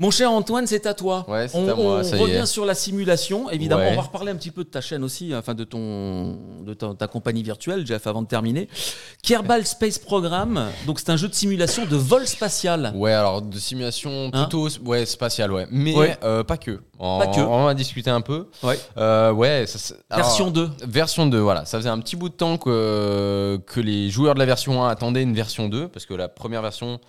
Mon 0.00 0.10
cher 0.10 0.32
Antoine, 0.32 0.66
c'est 0.66 0.86
à 0.86 0.94
toi. 0.94 1.26
Ouais, 1.28 1.46
on, 1.52 1.68
à 1.68 1.74
moi, 1.74 1.96
on 1.98 2.02
ça 2.02 2.16
revient 2.16 2.46
sur 2.46 2.64
la 2.64 2.74
simulation, 2.74 3.50
évidemment. 3.50 3.82
Ouais. 3.82 3.90
On 3.92 3.96
va 3.96 4.00
reparler 4.02 4.32
un 4.32 4.36
petit 4.36 4.50
peu 4.50 4.64
de 4.64 4.68
ta 4.70 4.80
chaîne 4.80 5.04
aussi, 5.04 5.34
enfin 5.36 5.52
de 5.54 5.62
ton, 5.64 6.38
de 6.64 6.72
ta, 6.72 6.94
ta 6.94 7.06
compagnie 7.06 7.42
virtuelle, 7.42 7.86
Jeff, 7.86 8.06
avant 8.06 8.22
de 8.22 8.26
terminer. 8.26 8.66
Kerbal 9.22 9.66
Space 9.66 9.98
Program, 9.98 10.68
donc 10.86 11.00
c'est 11.00 11.10
un 11.10 11.16
jeu 11.18 11.28
de 11.28 11.34
simulation 11.34 11.84
de 11.84 11.96
vol 11.96 12.26
spatial. 12.26 12.92
Ouais, 12.96 13.12
alors 13.12 13.42
de 13.42 13.58
simulation 13.58 14.30
Hein 14.32 14.42
plutôt 14.44 14.68
ouais, 14.86 15.04
spatiale, 15.04 15.52
ouais. 15.52 15.66
Mais 15.70 15.94
Ouais. 15.94 16.16
euh, 16.24 16.44
pas 16.44 16.56
que. 16.56 16.80
On, 16.98 17.18
Pas 17.18 17.26
que. 17.26 17.40
On 17.40 17.64
va 17.66 17.74
discuter 17.74 18.08
un 18.08 18.22
peu. 18.22 18.46
Ouais. 18.62 18.78
Euh, 18.96 19.32
ouais, 19.32 19.64
ça, 19.66 19.78
c'est- 19.78 19.94
alors, 20.08 20.26
Version 20.26 20.50
2. 20.50 20.70
Version 20.86 21.26
2, 21.26 21.38
voilà. 21.40 21.66
Ça 21.66 21.76
faisait 21.76 21.90
un 21.90 21.98
petit 22.00 22.16
bout 22.16 22.30
de 22.30 22.34
temps 22.34 22.56
que, 22.56 23.60
que 23.66 23.80
les 23.80 24.08
joueurs 24.08 24.32
de 24.32 24.38
la 24.38 24.46
version 24.46 24.82
1 24.82 24.88
attendaient 24.88 25.22
une 25.22 25.34
version 25.34 25.68
2, 25.68 25.88
parce 25.88 26.06
que 26.06 26.14
la 26.14 26.28
première 26.28 26.62
version 26.62 27.00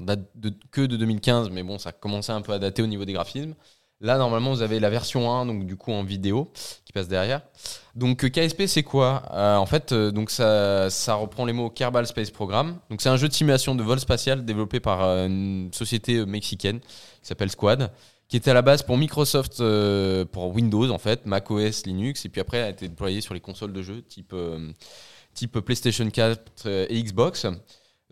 date 0.00 0.20
que 0.70 0.82
de 0.82 0.96
2015, 0.96 1.50
mais 1.50 1.62
bon, 1.62 1.78
ça 1.78 1.92
commençait 1.92 2.32
un 2.32 2.42
peu 2.42 2.52
à 2.52 2.58
dater 2.58 2.82
au 2.82 2.86
niveau 2.86 3.04
des 3.04 3.12
graphismes. 3.12 3.54
Là, 4.00 4.18
normalement, 4.18 4.52
vous 4.52 4.62
avez 4.62 4.80
la 4.80 4.90
version 4.90 5.30
1, 5.32 5.46
donc 5.46 5.64
du 5.64 5.76
coup 5.76 5.92
en 5.92 6.02
vidéo, 6.02 6.50
qui 6.84 6.92
passe 6.92 7.06
derrière. 7.06 7.40
Donc 7.94 8.24
euh, 8.24 8.28
KSP, 8.28 8.66
c'est 8.66 8.82
quoi? 8.82 9.22
Euh, 9.32 9.56
En 9.56 9.66
fait, 9.66 9.92
euh, 9.92 10.10
donc 10.10 10.30
ça, 10.30 11.14
reprend 11.14 11.44
les 11.44 11.52
mots 11.52 11.70
Kerbal 11.70 12.06
Space 12.06 12.30
Program. 12.32 12.78
Donc 12.90 13.00
c'est 13.00 13.08
un 13.08 13.16
jeu 13.16 13.28
de 13.28 13.32
simulation 13.32 13.76
de 13.76 13.82
vol 13.84 14.00
spatial 14.00 14.44
développé 14.44 14.80
par 14.80 15.02
une 15.02 15.70
société 15.72 16.26
mexicaine 16.26 16.80
qui 16.80 16.88
s'appelle 17.22 17.50
Squad, 17.50 17.92
qui 18.26 18.36
était 18.36 18.50
à 18.50 18.54
la 18.54 18.62
base 18.62 18.82
pour 18.82 18.98
Microsoft, 18.98 19.62
pour 20.32 20.52
Windows 20.52 20.90
en 20.90 20.98
fait, 20.98 21.24
macOS, 21.24 21.86
Linux, 21.86 22.24
et 22.24 22.28
puis 22.28 22.40
après 22.40 22.60
a 22.60 22.70
été 22.70 22.88
déployé 22.88 23.20
sur 23.20 23.34
les 23.34 23.40
consoles 23.40 23.72
de 23.72 23.82
jeux 23.82 24.02
type, 24.02 24.34
type 25.34 25.60
PlayStation 25.60 26.08
4 26.08 26.40
euh, 26.66 26.86
et 26.88 27.02
Xbox. 27.02 27.46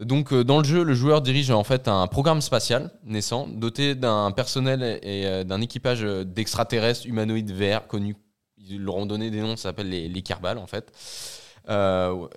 Donc 0.01 0.33
euh, 0.33 0.45
dans 0.45 0.59
le 0.59 0.65
jeu, 0.65 0.83
le 0.83 0.95
joueur 0.95 1.21
dirige 1.21 1.51
en 1.51 1.65
fait 1.65 1.87
un 1.87 2.07
programme 2.07 2.41
spatial 2.41 2.91
naissant, 3.05 3.47
doté 3.47 3.95
d'un 3.95 4.31
personnel 4.31 4.99
et 5.03 5.27
euh, 5.27 5.45
d'un 5.45 5.61
équipage 5.61 6.03
euh, 6.05 6.25
d'extraterrestres 6.25 7.07
humanoïdes 7.07 7.53
verts 7.53 7.87
connus. 7.87 8.17
Ils 8.57 8.81
leur 8.81 8.97
ont 8.97 9.07
donné 9.07 9.31
des 9.31 9.41
noms, 9.41 9.57
ça 9.57 9.65
s'appelle 9.65 9.91
les, 9.91 10.09
les 10.09 10.23
en 10.43 10.67
fait. 10.67 10.93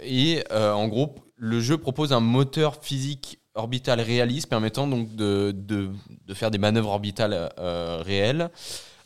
Et 0.03 0.43
en 0.51 0.87
gros, 0.87 1.15
le 1.35 1.59
jeu 1.59 1.77
propose 1.77 2.13
un 2.13 2.19
moteur 2.19 2.83
physique 2.83 3.39
orbital 3.55 3.99
réaliste 3.99 4.47
permettant 4.47 4.87
donc 4.87 5.15
de, 5.15 5.51
de, 5.55 5.91
faire 6.33 6.49
des 6.49 6.57
manœuvres 6.57 6.89
orbitales 6.89 7.51
réelles, 7.57 8.49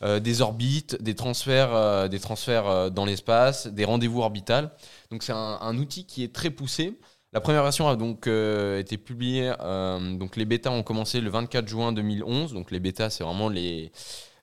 des 0.01 0.41
orbites, 0.41 1.01
des 1.01 1.15
transferts, 1.15 2.07
des 2.09 2.19
transferts 2.19 2.91
dans 2.91 3.05
l'espace, 3.05 3.67
des 3.67 3.83
rendez-vous 3.83 4.21
orbitales. 4.21 4.71
Donc 5.11 5.23
c'est 5.23 5.33
un 5.33 5.77
outil 5.77 6.05
qui 6.05 6.23
est 6.23 6.33
très 6.33 6.49
poussé. 6.49 6.97
La 7.33 7.41
première 7.41 7.63
version 7.63 7.89
a 7.89 7.95
donc 7.95 8.27
euh, 8.27 8.79
été 8.79 8.97
publiée. 8.97 9.53
euh, 9.59 10.17
donc 10.17 10.37
les 10.37 10.45
bêtas 10.45 10.71
ont 10.71 10.83
commencé 10.83 11.19
le 11.19 11.29
24 11.29 11.67
juin 11.67 11.91
2011. 11.91 12.53
Donc 12.53 12.71
les 12.71 12.79
bêtas, 12.79 13.09
c'est 13.09 13.23
vraiment 13.23 13.49
les 13.49 13.91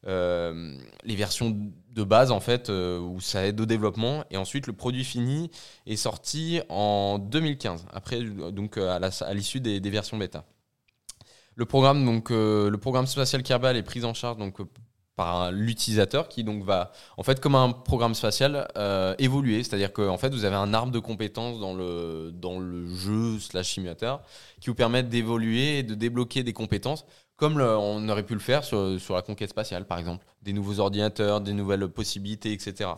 euh, 0.07 0.77
versions 1.05 1.57
de 1.91 2.05
base 2.05 2.31
en 2.31 2.41
fait 2.41 2.69
où 2.69 3.21
ça 3.21 3.47
aide 3.47 3.61
au 3.61 3.67
développement. 3.67 4.25
Et 4.31 4.37
ensuite 4.37 4.67
le 4.67 4.75
produit 4.75 5.05
fini 5.05 5.51
est 5.87 5.97
sorti 5.97 6.61
en 6.69 7.19
2015. 7.19 7.87
Après 7.93 8.21
donc 8.23 8.77
à 8.77 9.35
l'issue 9.35 9.61
des, 9.61 9.81
versions 9.91 10.19
bêta. 10.19 10.45
Le 11.57 11.65
programme 11.65 12.05
donc 12.05 12.31
le 12.31 12.77
programme 12.77 13.07
spatial 13.07 13.43
Kerbal 13.43 13.77
est 13.77 13.83
pris 13.83 14.05
en 14.05 14.13
charge 14.13 14.37
donc 14.37 14.59
par 15.17 15.53
l'utilisateur 15.53 16.29
qui 16.29 16.45
donc 16.45 16.65
va 16.65 16.93
en 17.17 17.23
fait 17.23 17.41
comme 17.41 17.55
un 17.55 17.71
programme 17.71 18.15
spatial 18.15 18.69
euh, 18.77 19.15
évoluer. 19.19 19.63
C'est-à-dire 19.63 19.93
que 19.93 20.03
en 20.09 20.19
fait 20.19 20.35
vous 20.35 20.45
avez 20.45 20.57
un 20.57 20.75
arbre 20.75 20.93
de 20.93 20.99
compétences 20.99 21.61
dans 21.61 21.75
le 21.75 22.31
dans 22.33 22.59
le 22.59 22.87
jeu 22.89 23.39
slash 23.39 23.75
simulateur 23.75 24.23
qui 24.61 24.71
vous 24.71 24.75
permettent 24.75 25.09
d'évoluer 25.09 25.79
et 25.79 25.83
de 25.83 25.95
débloquer 25.95 26.43
des 26.43 26.53
compétences 26.53 27.05
comme 27.37 27.61
on 27.61 28.09
aurait 28.09 28.23
pu 28.23 28.35
le 28.35 28.41
faire 28.41 28.63
sur, 28.63 29.01
sur 29.01 29.15
la 29.15 29.23
conquête 29.23 29.51
spatiale 29.51 29.87
par 29.87 29.99
exemple. 29.99 30.25
Des 30.43 30.53
nouveaux 30.53 30.81
ordinateurs 30.81 31.41
des 31.41 31.53
nouvelles 31.53 31.89
possibilités 31.89 32.53
etc 32.53 32.91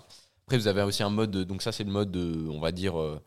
après 0.46 0.58
vous 0.58 0.68
avez 0.68 0.82
aussi 0.82 1.02
un 1.02 1.10
mode 1.10 1.36
donc 1.36 1.62
ça 1.62 1.72
c'est 1.72 1.84
le 1.84 1.90
mode 1.90 2.16
euh, 2.16 2.48
on 2.50 2.60
va 2.60 2.70
dire 2.70 3.00
euh, 3.00 3.20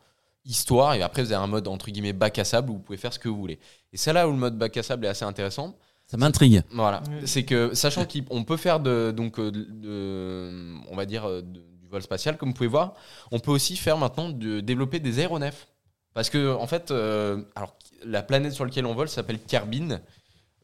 histoire. 0.44 0.94
Et 0.94 1.02
après 1.02 1.22
vous 1.22 1.32
avez 1.32 1.42
un 1.42 1.46
mode 1.46 1.68
entre 1.68 1.90
guillemets 1.90 2.12
bac 2.12 2.38
à 2.38 2.44
sable 2.44 2.70
où 2.70 2.74
vous 2.74 2.80
pouvez 2.80 2.98
faire 2.98 3.12
ce 3.12 3.18
que 3.18 3.28
vous 3.28 3.36
voulez. 3.36 3.58
Et 3.92 3.96
c'est 3.96 4.12
là 4.12 4.26
où 4.26 4.30
le 4.30 4.38
mode 4.38 4.56
bac 4.56 4.76
à 4.76 4.82
sable 4.82 5.04
est 5.04 5.08
assez 5.08 5.24
intéressant 5.24 5.76
Ça 6.10 6.16
m'intrigue. 6.16 6.62
voilà, 6.72 7.02
c'est 7.24 7.44
que 7.44 7.72
sachant 7.74 8.04
qu'on 8.04 8.42
peut 8.44 8.56
faire 8.56 8.80
de 8.80 9.12
donc 9.16 9.38
euh, 9.38 9.50
de, 9.52 9.62
de- 9.64 10.74
on 10.90 10.96
va 10.96 11.06
dire 11.06 11.24
euh, 11.24 11.40
de- 11.40 11.60
du 11.80 11.86
vol 11.88 12.02
spatial 12.02 12.36
comme 12.36 12.48
vous 12.48 12.54
pouvez 12.54 12.68
voir, 12.68 12.94
on 13.30 13.38
peut 13.38 13.52
aussi 13.52 13.76
faire 13.76 13.96
maintenant 13.96 14.28
de 14.28 14.58
développer 14.60 14.98
des 14.98 15.20
aéronefs 15.20 15.68
parce 16.12 16.28
que 16.28 16.52
en 16.54 16.66
fait 16.66 16.90
euh, 16.90 17.42
alors 17.54 17.74
la 18.04 18.22
planète 18.22 18.52
sur 18.54 18.64
laquelle 18.64 18.86
on 18.86 18.94
vole 18.94 19.08
s'appelle 19.08 19.38
Kerbin. 19.40 19.90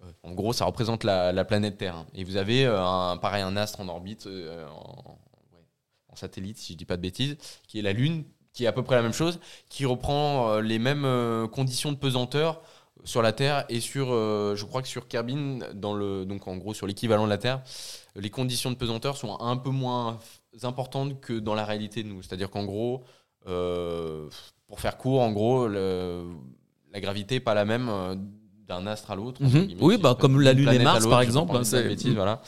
Euh, 0.03 0.11
En 0.25 0.33
gros, 0.33 0.53
ça 0.53 0.65
représente 0.65 1.05
la, 1.05 1.33
la 1.33 1.45
planète 1.45 1.79
Terre. 1.79 2.05
Et 2.15 2.25
vous 2.25 2.37
avez 2.37 2.65
un 2.67 3.17
pareil 3.17 3.43
un 3.43 3.57
astre 3.57 3.81
en 3.81 3.89
orbite 3.89 4.27
euh, 4.27 4.67
en, 4.69 5.19
en 6.09 6.17
satellite 6.17 6.59
si 6.59 6.73
je 6.73 6.79
dis 6.79 6.85
pas 6.87 6.97
de 6.97 7.03
bêtises, 7.03 7.37
qui 7.69 7.79
est 7.79 7.83
la 7.83 7.93
Lune, 7.93 8.25
qui 8.53 8.65
est 8.65 8.67
à 8.67 8.73
peu 8.73 8.83
près 8.83 8.97
la 8.97 9.03
même 9.03 9.13
chose, 9.13 9.39
qui 9.69 9.85
reprend 9.85 10.59
les 10.61 10.79
mêmes 10.79 11.07
conditions 11.53 11.93
de 11.93 11.97
pesanteur 11.99 12.63
sur 13.07 13.23
la 13.23 13.33
Terre 13.33 13.65
et 13.71 13.81
sur, 13.81 14.09
euh, 14.13 14.55
je 14.57 14.65
crois 14.67 14.83
que 14.83 14.89
sur 14.89 15.09
Kerbin, 15.09 15.61
dans 15.75 15.95
le, 15.95 16.27
donc 16.27 16.47
en 16.49 16.57
gros 16.59 16.75
sur 16.75 16.87
l'équivalent 16.87 17.25
de 17.25 17.31
la 17.31 17.39
Terre, 17.39 17.63
les 18.15 18.29
conditions 18.31 18.71
de 18.71 18.77
pesanteur 18.77 19.17
sont 19.17 19.41
un 19.41 19.57
peu 19.57 19.71
moins 19.71 20.19
importantes 20.63 21.21
que 21.21 21.33
dans 21.39 21.55
la 21.55 21.65
réalité 21.65 22.03
de 22.03 22.09
nous. 22.09 22.23
C'est-à-dire 22.23 22.51
qu'en 22.51 22.65
gros, 22.65 23.05
euh, 23.47 24.29
pour 24.67 24.81
faire 24.81 24.97
court, 24.99 25.21
en 25.21 25.33
gros, 25.33 25.69
le- 25.69 26.25
la 26.93 27.01
gravité 27.01 27.37
n'est 27.37 27.41
pas 27.41 27.55
la 27.55 27.65
même 27.65 27.89
euh, 27.89 28.15
d'un 28.67 28.87
astre 28.87 29.11
à 29.13 29.17
l'autre. 29.17 29.43
Mhm. 29.43 29.69
Oui, 29.81 29.97
bah, 29.99 30.17
comme 30.19 30.41
la 30.41 30.53
Lune 30.53 30.67
et 30.75 30.79
Mars, 30.85 31.05
par 31.11 31.21
exemple, 31.21 31.53
hein, 31.57 31.65
bêtises, 31.89 32.15
voilà. 32.15 32.43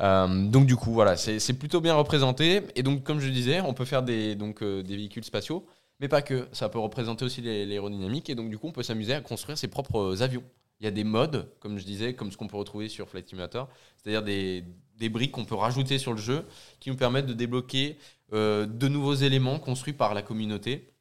Euh, 0.00 0.46
donc 0.48 0.66
du 0.66 0.74
coup, 0.74 0.92
voilà, 0.92 1.16
c'est 1.16 1.38
c'est 1.38 1.52
plutôt 1.52 1.80
bien 1.80 1.94
représenté. 1.94 2.62
Et 2.74 2.82
donc, 2.82 3.04
comme 3.04 3.20
je 3.20 3.28
disais, 3.28 3.60
on 3.60 3.74
peut 3.74 3.84
faire 3.84 4.02
des, 4.02 4.34
donc, 4.34 4.62
euh, 4.62 4.82
des 4.82 4.96
véhicules 4.96 5.22
spatiaux, 5.24 5.66
mais 6.02 6.08
pas 6.08 6.20
que. 6.20 6.48
Ça 6.52 6.68
peut 6.68 6.80
représenter 6.80 7.24
aussi 7.24 7.40
l'aérodynamique. 7.40 8.28
Et 8.28 8.34
donc, 8.34 8.50
du 8.50 8.58
coup, 8.58 8.66
on 8.66 8.72
peut 8.72 8.82
s'amuser 8.82 9.14
à 9.14 9.20
construire 9.22 9.56
ses 9.56 9.68
propres 9.68 10.14
euh, 10.14 10.22
avions. 10.22 10.42
Il 10.80 10.84
y 10.84 10.88
a 10.88 10.90
des 10.90 11.04
modes, 11.04 11.48
comme 11.60 11.78
je 11.78 11.84
disais, 11.84 12.14
comme 12.14 12.32
ce 12.32 12.36
qu'on 12.36 12.48
peut 12.48 12.56
retrouver 12.56 12.88
sur 12.88 13.08
Flight 13.08 13.28
Simulator, 13.28 13.68
c'est-à-dire 13.96 14.24
des, 14.24 14.64
des 14.96 15.08
briques 15.08 15.30
qu'on 15.30 15.44
peut 15.44 15.54
rajouter 15.54 15.98
sur 15.98 16.12
le 16.12 16.18
jeu 16.18 16.44
qui 16.80 16.90
nous 16.90 16.96
permettent 16.96 17.26
de 17.26 17.34
débloquer 17.34 17.98
euh, 18.32 18.66
de 18.66 18.88
nouveaux 18.88 19.14
éléments 19.14 19.60
construits 19.60 19.92
par 19.92 20.12
la 20.12 20.22
communauté 20.22 20.92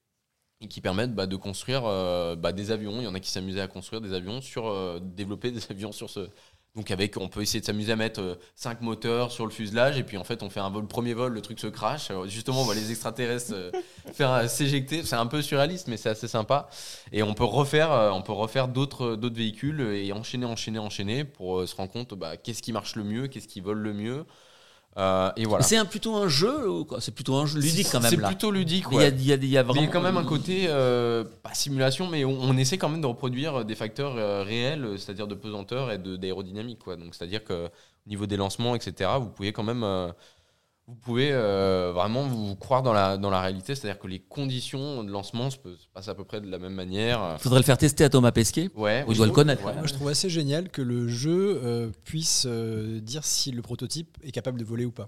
et 0.59 0.67
qui 0.67 0.81
permettent 0.81 1.15
bah, 1.15 1.25
de 1.25 1.35
construire 1.35 1.81
euh, 1.85 2.35
bah, 2.35 2.51
des 2.51 2.69
avions. 2.69 2.99
Il 2.99 3.05
y 3.05 3.07
en 3.07 3.15
a 3.15 3.19
qui 3.19 3.31
s'amusaient 3.31 3.61
à 3.61 3.67
construire 3.67 4.01
des 4.01 4.13
avions 4.13 4.39
sur 4.39 5.01
développer 5.01 5.49
des 5.49 5.61
avions 5.71 5.91
sur 5.91 6.11
ce. 6.11 6.29
Donc 6.75 6.89
avec, 6.89 7.17
on 7.17 7.27
peut 7.27 7.41
essayer 7.41 7.59
de 7.59 7.65
s'amuser 7.65 7.91
à 7.91 7.97
mettre 7.97 8.39
5 8.55 8.79
moteurs 8.79 9.31
sur 9.31 9.45
le 9.45 9.51
fuselage 9.51 9.97
et 9.97 10.03
puis 10.03 10.17
en 10.17 10.23
fait 10.23 10.41
on 10.41 10.49
fait 10.49 10.61
un 10.61 10.69
vol, 10.69 10.87
premier 10.87 11.13
vol, 11.13 11.33
le 11.33 11.41
truc 11.41 11.59
se 11.59 11.67
crache. 11.67 12.11
Justement, 12.27 12.61
on 12.61 12.63
voit 12.63 12.75
les 12.75 12.91
extraterrestres 12.91 13.53
euh, 13.53 13.71
faire 14.13 14.31
euh, 14.31 14.47
s'éjecter. 14.47 15.03
C'est 15.03 15.17
un 15.17 15.25
peu 15.25 15.41
surréaliste, 15.41 15.89
mais 15.89 15.97
c'est 15.97 16.09
assez 16.09 16.29
sympa. 16.29 16.69
Et 17.11 17.23
on 17.23 17.33
peut 17.33 17.43
refaire, 17.43 17.91
euh, 17.91 18.11
on 18.11 18.21
peut 18.21 18.31
refaire 18.31 18.69
d'autres 18.69 19.17
véhicules 19.33 19.81
et 19.81 20.13
enchaîner, 20.13 20.45
enchaîner, 20.45 20.79
enchaîner 20.79 21.25
pour 21.25 21.59
euh, 21.59 21.65
se 21.65 21.75
rendre 21.75 21.91
compte 21.91 22.13
bah, 22.13 22.37
qu'est-ce 22.37 22.61
qui 22.61 22.71
marche 22.71 22.95
le 22.95 23.03
mieux, 23.03 23.27
qu'est-ce 23.27 23.49
qui 23.49 23.59
vole 23.59 23.79
le 23.79 23.93
mieux. 23.93 24.25
Euh, 24.97 25.31
et 25.37 25.45
voilà. 25.45 25.63
C'est 25.63 25.77
un, 25.77 25.85
plutôt 25.85 26.15
un 26.17 26.27
jeu 26.27 26.53
C'est 26.99 27.15
plutôt 27.15 27.35
un 27.35 27.45
jeu 27.45 27.59
ludique 27.59 27.87
quand 27.91 28.01
même 28.01 28.09
C'est 28.09 28.17
plutôt 28.17 28.51
ludique. 28.51 28.85
Il 28.91 28.95
y, 28.95 28.97
ouais. 28.97 29.03
y 29.19 29.31
a- 29.31 29.35
il 29.35 29.45
y 29.45 29.57
a 29.57 29.63
Mais 29.63 29.67
vraiment 29.67 29.81
il 29.81 29.85
y 29.85 29.87
a 29.87 29.91
quand 29.91 30.01
même 30.01 30.17
un 30.17 30.23
côté, 30.25 30.65
euh, 30.67 31.23
pas 31.43 31.53
simulation, 31.53 32.07
mais 32.07 32.25
on, 32.25 32.37
on 32.41 32.57
essaie 32.57 32.77
quand 32.77 32.89
même 32.89 32.99
de 33.01 33.07
reproduire 33.07 33.63
des 33.63 33.75
facteurs 33.75 34.15
euh, 34.17 34.43
réels, 34.43 34.83
euh, 34.83 34.97
c'est-à-dire 34.97 35.27
de 35.27 35.35
pesanteur 35.35 35.91
et 35.91 35.97
d'aérodynamique. 35.97 36.79
quoi. 36.79 36.97
Donc, 36.97 37.15
c'est-à-dire 37.15 37.43
que 37.45 37.67
au 37.67 38.09
niveau 38.09 38.25
des 38.25 38.35
lancements, 38.35 38.75
etc., 38.75 39.09
vous 39.19 39.29
pouvez 39.29 39.53
quand 39.53 39.63
même, 39.63 39.83
euh, 39.83 40.11
vous 40.91 40.97
pouvez 40.97 41.29
euh, 41.31 41.93
vraiment 41.95 42.23
vous 42.23 42.55
croire 42.57 42.83
dans 42.83 42.91
la, 42.91 43.15
dans 43.17 43.29
la 43.29 43.39
réalité, 43.39 43.75
c'est-à-dire 43.75 43.97
que 43.97 44.07
les 44.07 44.19
conditions 44.19 45.03
de 45.05 45.09
lancement 45.09 45.49
se, 45.49 45.55
se 45.57 45.87
passent 45.93 46.09
à 46.09 46.15
peu 46.15 46.25
près 46.25 46.41
de 46.41 46.51
la 46.51 46.59
même 46.59 46.73
manière. 46.73 47.37
Faudrait 47.39 47.59
le 47.59 47.63
faire 47.65 47.77
tester 47.77 48.03
à 48.03 48.09
Thomas 48.09 48.31
Pesquet. 48.33 48.69
Ouais, 48.75 49.05
Il 49.09 49.15
doit 49.15 49.25
le 49.25 49.31
connaître. 49.31 49.63
ouais. 49.63 49.73
Moi, 49.73 49.87
je 49.87 49.93
trouve 49.93 50.09
assez 50.09 50.29
génial 50.29 50.69
que 50.69 50.81
le 50.81 51.07
jeu 51.07 51.61
euh, 51.63 51.89
puisse 52.03 52.43
euh, 52.45 52.99
dire 52.99 53.23
si 53.23 53.51
le 53.51 53.61
prototype 53.61 54.17
est 54.23 54.31
capable 54.31 54.59
de 54.59 54.65
voler 54.65 54.83
ou 54.85 54.91
pas. 54.91 55.07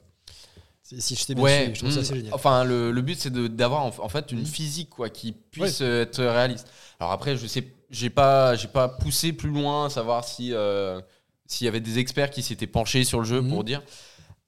Si- 0.81 1.15
je 1.15 1.25
t'ai 1.25 1.35
bien 1.35 1.43
Ouais, 1.43 1.57
suivi, 1.63 1.75
je 1.75 1.79
trouve 1.79 1.91
ça 1.91 1.99
mm. 1.99 2.01
assez 2.03 2.15
génial. 2.15 2.33
Enfin, 2.33 2.63
le, 2.63 2.91
le 2.91 3.01
but 3.01 3.17
c'est 3.19 3.31
d'avoir 3.33 3.83
en, 3.85 3.91
en 3.99 4.09
fait 4.09 4.31
une 4.31 4.41
Mm. 4.41 4.45
physique 4.45 4.89
quoi 4.89 5.09
qui 5.09 5.31
puisse 5.31 5.81
euh, 5.81 6.03
être 6.03 6.23
réaliste. 6.23 6.67
Alors 6.99 7.11
après, 7.11 7.35
je 7.37 7.47
sais, 7.47 7.67
j'ai 7.89 8.09
pas, 8.09 8.55
j'ai 8.55 8.67
pas 8.67 8.87
poussé 8.89 9.33
plus 9.33 9.49
loin, 9.49 9.85
à 9.85 9.89
savoir 9.89 10.23
si 10.23 10.53
euh, 10.53 10.99
s'il 11.45 11.65
y 11.65 11.67
avait 11.67 11.79
des 11.81 11.99
experts 11.99 12.31
qui 12.31 12.41
s'étaient 12.41 12.67
penchés 12.67 13.03
sur 13.03 13.19
le 13.19 13.25
jeu 13.25 13.41
pour 13.45 13.63
dire. 13.63 13.81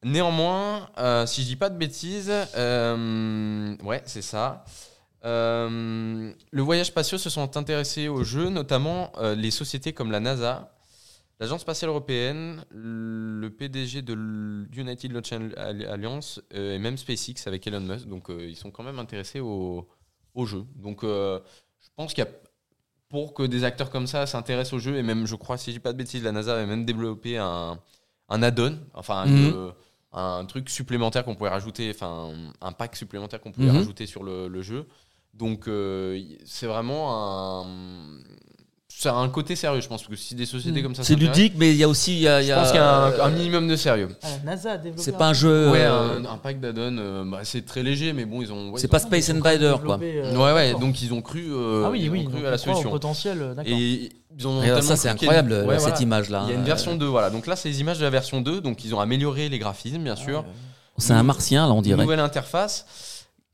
Néanmoins, 0.05 0.87
euh, 0.99 1.25
si 1.25 1.41
je 1.41 1.47
dis 1.47 1.55
pas 1.55 1.71
de 1.71 1.77
bêtises, 1.79 2.31
euh, 2.55 3.75
ouais, 3.83 4.03
c'est 4.05 4.21
ça. 4.21 4.63
Euh, 5.25 6.31
le 6.51 6.61
voyage 6.61 6.85
spatiaux 6.85 7.17
se 7.17 7.31
sont 7.31 7.57
intéressés 7.57 8.07
au 8.07 8.23
jeu, 8.23 8.49
notamment 8.49 9.11
les 9.35 9.49
sociétés 9.49 9.93
comme 9.93 10.11
la 10.11 10.19
NASA, 10.19 10.71
l'Agence 11.39 11.61
spatiale 11.61 11.89
européenne, 11.89 12.63
le 12.69 13.49
PDG 13.49 14.03
de 14.03 14.13
l'United 14.13 15.11
Launch 15.11 15.33
Alliance 15.33 16.39
et 16.51 16.77
même 16.77 16.97
SpaceX 16.97 17.47
avec 17.47 17.65
Elon 17.65 17.81
Musk. 17.81 18.07
Donc 18.07 18.27
ils 18.29 18.55
sont 18.55 18.69
quand 18.69 18.83
même 18.83 18.99
intéressés 18.99 19.39
au, 19.39 19.87
au 20.35 20.45
jeu. 20.45 20.65
Donc 20.75 20.99
je 21.01 21.89
pense 21.95 22.13
qu'il 22.13 22.23
y 22.23 22.27
a 22.27 22.31
pour 23.09 23.33
que 23.33 23.41
des 23.41 23.63
acteurs 23.63 23.89
comme 23.89 24.05
ça 24.05 24.27
s'intéressent 24.27 24.73
au 24.73 24.79
jeu. 24.79 24.97
Et 24.97 25.03
même, 25.03 25.25
je 25.25 25.35
crois, 25.35 25.57
si 25.57 25.71
je 25.71 25.77
dis 25.77 25.79
pas 25.79 25.93
de 25.93 25.97
bêtises, 25.97 26.23
la 26.23 26.31
NASA 26.31 26.53
avait 26.53 26.67
même 26.67 26.85
développé 26.85 27.37
un, 27.37 27.79
un 28.29 28.43
add-on, 28.43 28.79
enfin 28.93 29.27
euh, 29.27 29.71
un 30.15 30.45
truc 30.45 30.69
supplémentaire 30.69 31.23
qu'on 31.25 31.35
pouvait 31.35 31.49
rajouter, 31.49 31.91
enfin 31.93 32.31
un 32.61 32.71
pack 32.71 32.95
supplémentaire 32.95 33.41
qu'on 33.41 33.51
pouvait 33.51 33.67
Mhm. 33.69 33.77
rajouter 33.77 34.05
sur 34.05 34.23
le, 34.23 34.47
le 34.47 34.61
jeu. 34.61 34.87
Donc 35.33 35.67
euh, 35.67 36.19
c'est 36.45 36.67
vraiment 36.67 37.61
un. 37.63 38.19
Ça 38.97 39.11
a 39.11 39.15
un 39.17 39.27
côté 39.29 39.55
sérieux, 39.57 39.81
je 39.81 39.87
pense, 39.89 40.01
parce 40.03 40.09
que 40.09 40.15
si 40.15 40.35
des 40.35 40.45
sociétés 40.45 40.77
Mhm. 40.79 40.83
comme 40.83 40.95
ça 40.95 41.03
C'est 41.03 41.15
ludique, 41.15 41.53
mais 41.57 41.71
il 41.71 41.75
y 41.77 41.83
a 41.83 41.89
aussi. 41.89 42.13
il 42.13 42.21
y 42.21 42.27
a- 42.29 42.41
il 42.41 42.45
y 42.45 42.47
Je 42.47 42.53
a- 42.53 42.55
pense 42.55 42.67
qu'il 42.71 42.77
y 42.79 42.83
a 42.83 42.95
un, 43.05 43.19
un 43.19 43.29
minimum 43.29 43.67
de 43.67 43.75
sérieux. 43.75 44.07
Ah, 44.23 44.27
la 44.45 44.51
NASA 44.51 44.71
a 44.71 44.77
développé. 44.77 45.01
C'est 45.03 45.17
pas 45.17 45.27
un 45.27 45.33
jeu. 45.33 45.69
Ouais, 45.69 45.81
euh, 45.81 46.19
un, 46.19 46.25
un 46.25 46.37
pack 46.37 46.59
d'add-on, 46.61 46.97
euh, 46.97 47.23
bah, 47.25 47.39
c'est 47.43 47.65
très 47.65 47.83
léger, 47.83 48.13
mais 48.13 48.23
bon, 48.25 48.41
ils 48.41 48.51
ont. 48.53 48.69
ouais, 48.71 48.79
C'est 48.79 48.87
pas 48.87 48.97
ont- 48.97 49.07
Space 49.07 49.29
Invader, 49.29 49.75
quoi. 49.83 49.99
euh, 50.01 50.35
Ouais, 50.37 50.53
ouais, 50.53 50.79
donc 50.79 51.01
ils 51.01 51.13
ont 51.13 51.21
cru, 51.21 51.45
euh, 51.51 51.83
Ah 51.85 51.89
oui, 51.91 52.01
ils 52.03 52.09
ont 52.09 52.13
oui, 52.13 52.23
cru 52.25 52.33
donc 52.35 52.45
à 52.45 52.49
la 52.51 52.55
au 52.55 52.57
solution. 52.57 52.89
potentiel, 52.89 53.41
euh, 53.41 53.53
d'accord. 53.53 53.71
Et 53.73 54.09
ils 54.39 54.47
ont 54.47 54.61
Et 54.61 54.65
alors, 54.67 54.79
tellement 54.79 54.81
ça, 54.81 54.95
c'est 54.95 55.07
une- 55.09 55.13
incroyable, 55.15 55.51
Ouais, 55.67 55.77
cette 55.77 55.89
voilà. 55.89 56.01
image-là. 56.01 56.41
Il 56.45 56.49
y 56.49 56.51
a 56.53 56.55
une 56.55 56.61
Euh, 56.61 56.65
version 56.65 56.95
2, 56.95 57.05
voilà. 57.07 57.29
Donc 57.29 57.47
là, 57.47 57.55
c'est 57.57 57.67
les 57.69 57.81
images 57.81 57.99
de 57.99 58.03
la 58.03 58.09
version 58.09 58.39
2, 58.41 58.61
donc 58.61 58.85
ils 58.85 58.95
ont 58.95 58.99
amélioré 59.01 59.49
les 59.49 59.59
graphismes, 59.59 60.03
bien 60.03 60.15
sûr. 60.15 60.45
C'est 60.97 61.11
un 61.13 61.23
martien, 61.23 61.67
là, 61.67 61.73
on 61.73 61.81
dirait. 61.81 62.01
Nouvelle 62.01 62.21
interface. 62.21 62.85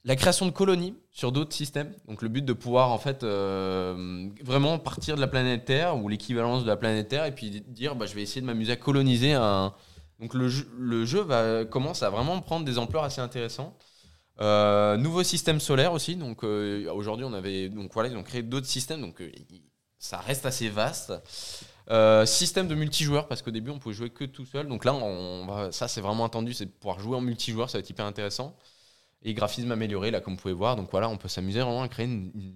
La 0.04 0.16
création 0.16 0.48
de 0.48 0.52
colonies 0.52 0.96
sur 1.12 1.32
d'autres 1.32 1.54
systèmes. 1.54 1.94
Donc 2.08 2.24
le 2.24 2.30
but 2.30 2.44
de 2.44 2.54
pouvoir 2.54 2.92
en 2.92 2.98
fait 2.98 3.24
euh, 3.24 4.28
vraiment 4.44 4.80
partir 4.80 5.16
de 5.16 5.22
la 5.22 5.28
planète 5.28 5.66
Terre 5.66 5.96
ou 5.96 6.10
l'équivalence 6.10 6.64
de 6.64 6.68
la 6.68 6.76
planète 6.76 7.10
Terre 7.10 7.26
et 7.26 7.32
puis 7.32 7.62
dire 7.68 7.96
bah, 7.96 8.08
je 8.08 8.16
vais 8.16 8.24
essayer 8.24 8.42
de 8.42 8.48
m'amuser 8.48 8.72
à 8.72 8.78
coloniser 8.78 9.34
un. 9.34 9.74
Donc 10.20 10.34
le 10.34 10.48
jeu, 11.06 11.22
va, 11.22 11.66
commence 11.66 12.02
à 12.02 12.10
vraiment 12.10 12.40
prendre 12.42 12.66
des 12.66 12.80
ampleurs 12.80 13.04
assez 13.04 13.22
intéressantes. 13.22 13.76
Euh, 14.40 14.98
nouveau 14.98 15.22
système 15.22 15.60
solaire 15.60 15.94
aussi. 15.94 16.16
Donc 16.16 16.44
euh, 16.44 16.92
aujourd'hui 16.92 17.26
on 17.26 17.34
avait 17.34 17.70
donc 17.70 17.94
voilà 17.94 18.10
ils 18.10 18.18
ont 18.18 18.24
créé 18.24 18.42
d'autres 18.42 18.68
systèmes 18.68 19.02
donc 19.02 19.22
ça 20.00 20.18
reste 20.18 20.48
assez 20.48 20.70
vaste. 20.70 21.14
Système 22.26 22.68
de 22.68 22.74
multijoueur 22.74 23.28
parce 23.28 23.44
qu'au 23.44 23.52
début 23.52 23.70
on 23.70 23.78
pouvait 23.78 23.94
jouer 23.94 24.10
que 24.10 24.26
tout 24.26 24.46
seul. 24.48 24.68
Donc 24.68 24.84
là 24.84 24.96
on 24.96 25.46
va, 25.46 25.72
ça 25.72 25.88
c'est 25.88 26.02
vraiment 26.02 26.26
attendu, 26.26 26.56
c'est 26.56 26.66
de 26.66 26.72
pouvoir 26.72 27.00
jouer 27.00 27.18
en 27.18 27.22
multijoueur, 27.22 27.70
ça 27.70 27.78
va 27.78 27.82
être 27.82 27.90
hyper 27.92 28.06
intéressant. 28.08 28.58
Et 29.24 29.34
graphisme 29.34 29.72
amélioré 29.72 30.10
là 30.12 30.20
comme 30.20 30.34
vous 30.36 30.42
pouvez 30.42 30.54
voir. 30.54 30.76
Donc 30.76 30.90
voilà 30.92 31.10
on 31.10 31.18
peut 31.18 31.28
s'amuser 31.28 31.60
vraiment 31.60 31.84
à 31.84 31.88
créer 31.88 32.06
une, 32.08 32.32
une 32.36 32.54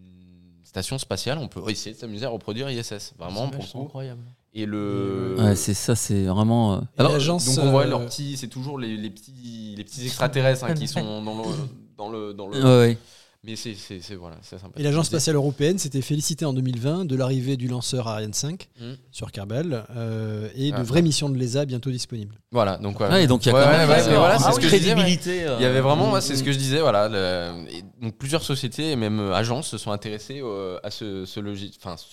station 0.63 0.97
spatiale. 0.97 1.37
On 1.37 1.47
peut 1.47 1.61
essayer 1.69 1.95
de 1.95 1.99
s'amuser 1.99 2.25
à 2.25 2.29
reproduire 2.29 2.69
ISS 2.69 3.13
vraiment 3.17 3.49
pour 3.49 3.63
le 3.63 3.67
coup. 3.71 3.81
incroyable. 3.83 4.21
Et 4.57 4.65
le 4.65 5.35
Ouais, 5.37 5.55
c'est 5.55 5.73
ça, 5.73 5.95
c'est 5.95 6.23
vraiment. 6.23 6.75
euh, 6.75 6.79
Alors, 6.97 7.17
donc 7.19 7.41
on 7.61 7.71
voit 7.71 7.83
euh, 7.83 7.89
leurs 7.89 8.05
petits, 8.05 8.37
c'est 8.37 8.47
toujours 8.47 8.79
les, 8.79 8.95
les 8.95 9.09
petits, 9.09 9.73
les 9.77 9.83
petits 9.83 10.05
extraterrestres 10.05 10.63
hein, 10.63 10.73
qui 10.73 10.87
sont 10.87 11.21
dans 11.21 11.43
le, 11.43 11.49
dans 11.97 12.09
le, 12.09 12.33
dans 12.33 12.47
le. 12.47 12.63
ouais, 12.63 12.87
ouais. 12.87 12.97
Mais 13.45 13.55
c'est, 13.55 13.75
voilà, 14.15 14.37
sympa. 14.41 14.69
Et 14.77 14.83
l'Agence 14.83 15.05
spatiale 15.07 15.35
européenne 15.35 15.77
s'était 15.77 16.01
félicitée 16.01 16.45
en 16.45 16.53
2020 16.53 17.05
de 17.05 17.15
l'arrivée 17.15 17.57
du 17.57 17.67
lanceur 17.67 18.07
Ariane 18.07 18.33
5 18.33 18.67
Mm. 18.81 18.93
sur 19.11 19.31
Kerbal 19.31 19.85
euh, 19.95 20.49
et 20.55 20.71
de 20.71 20.75
Ah. 20.77 20.83
vraies 20.83 21.01
missions 21.03 21.29
de 21.29 21.37
l'ESA 21.37 21.65
bientôt 21.65 21.91
disponibles. 21.91 22.35
Voilà, 22.51 22.77
donc 22.77 22.97
et 23.01 23.27
donc 23.27 23.45
il 23.45 23.49
y 23.49 23.49
a 23.49 23.53
quand 23.53 23.59
ouais, 23.69 23.77
même 23.77 23.89
euh, 23.89 24.17
voilà, 24.17 24.39
c'est 24.39 24.45
ah 24.47 24.51
ce 24.51 24.57
oui, 24.57 24.63
que 24.63 24.69
je 24.69 24.75
disais, 24.75 24.89
ouais. 24.89 24.95
crédibilité. 24.95 25.43
euh, 25.45 25.57
Il 25.59 25.63
y 25.63 25.65
avait 25.65 25.81
vraiment, 25.81 26.11
ouais, 26.11 26.21
c'est 26.21 26.35
ce 26.35 26.43
que 26.43 26.51
je 26.51 26.57
disais, 26.57 26.79
voilà. 26.81 27.07
le- 27.07 27.69
et 27.71 27.83
donc 28.01 28.17
plusieurs 28.17 28.41
sociétés 28.43 28.91
et 28.91 28.95
même 28.95 29.19
euh, 29.19 29.33
agences 29.35 29.67
se 29.67 29.77
sont 29.77 29.91
intéressées 29.91 30.41
euh, 30.43 30.79
à 30.83 30.89
ce, 30.89 31.25
ce 31.25 31.39
logi- 31.39 31.71
enfin 31.77 31.95
ce 31.97 32.05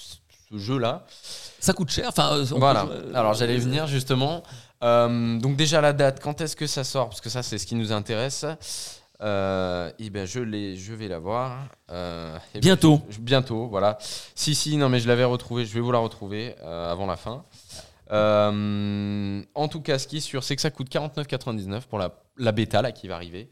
ce 0.51 0.59
jeu-là. 0.59 1.07
Ça 1.61 1.73
coûte 1.73 1.89
cher. 1.91 2.05
Enfin, 2.11 2.35
euh, 2.35 2.45
Voilà. 2.51 2.85
peut- 2.85 3.15
Alors 3.15 3.33
j'allais 3.33 3.57
venir 3.57 3.87
justement. 3.87 4.43
Euh, 4.85 5.39
donc 5.39 5.57
déjà 5.57 5.81
la 5.81 5.95
date, 5.95 6.21
quand 6.23 6.43
est-ce 6.43 6.57
que 6.57 6.67
ça 6.67 6.85
sort? 6.85 7.09
Parce 7.09 7.23
que 7.23 7.31
ça 7.31 7.43
c'est 7.43 7.57
ce 7.57 7.65
qui 7.67 7.75
nous 7.75 7.91
intéresse. 7.91 8.45
Euh, 9.23 9.91
et 10.01 10.11
ben 10.11 10.27
je 10.27 10.41
l'ai, 10.41 10.77
je 10.77 10.93
vais 10.95 11.07
la 11.09 11.19
voir. 11.21 11.69
Euh, 11.91 12.37
eh 12.51 12.59
ben, 12.59 12.61
Bientôt. 12.61 13.01
je- 13.09 13.21
bientôt, 13.21 13.69
voilà. 13.69 13.97
Si 14.35 14.55
si, 14.55 14.77
non 14.77 14.89
mais 14.89 14.99
je 14.99 15.07
l'avais 15.09 15.25
retrouvée. 15.25 15.65
Je 15.65 15.73
vais 15.75 15.81
vous 15.81 15.93
la 15.93 15.99
retrouver 16.01 16.57
euh, 16.63 16.91
avant 16.91 17.07
la 17.07 17.17
fin. 17.17 17.45
Euh, 18.11 19.43
en 19.55 19.69
tout 19.69 19.81
cas, 19.81 19.99
ce 19.99 20.07
qui 20.07 20.19
est 20.19 20.21
sûr, 20.21 20.43
c'est 20.45 20.57
que 20.57 20.63
ça 20.63 20.71
coûte 20.71 20.89
49,99 20.91 21.83
pour 21.89 21.99
la, 21.99 22.13
la 22.37 22.53
bêta 22.53 22.83
là 22.83 22.93
qui 22.93 23.09
va 23.09 23.15
arriver. 23.15 23.51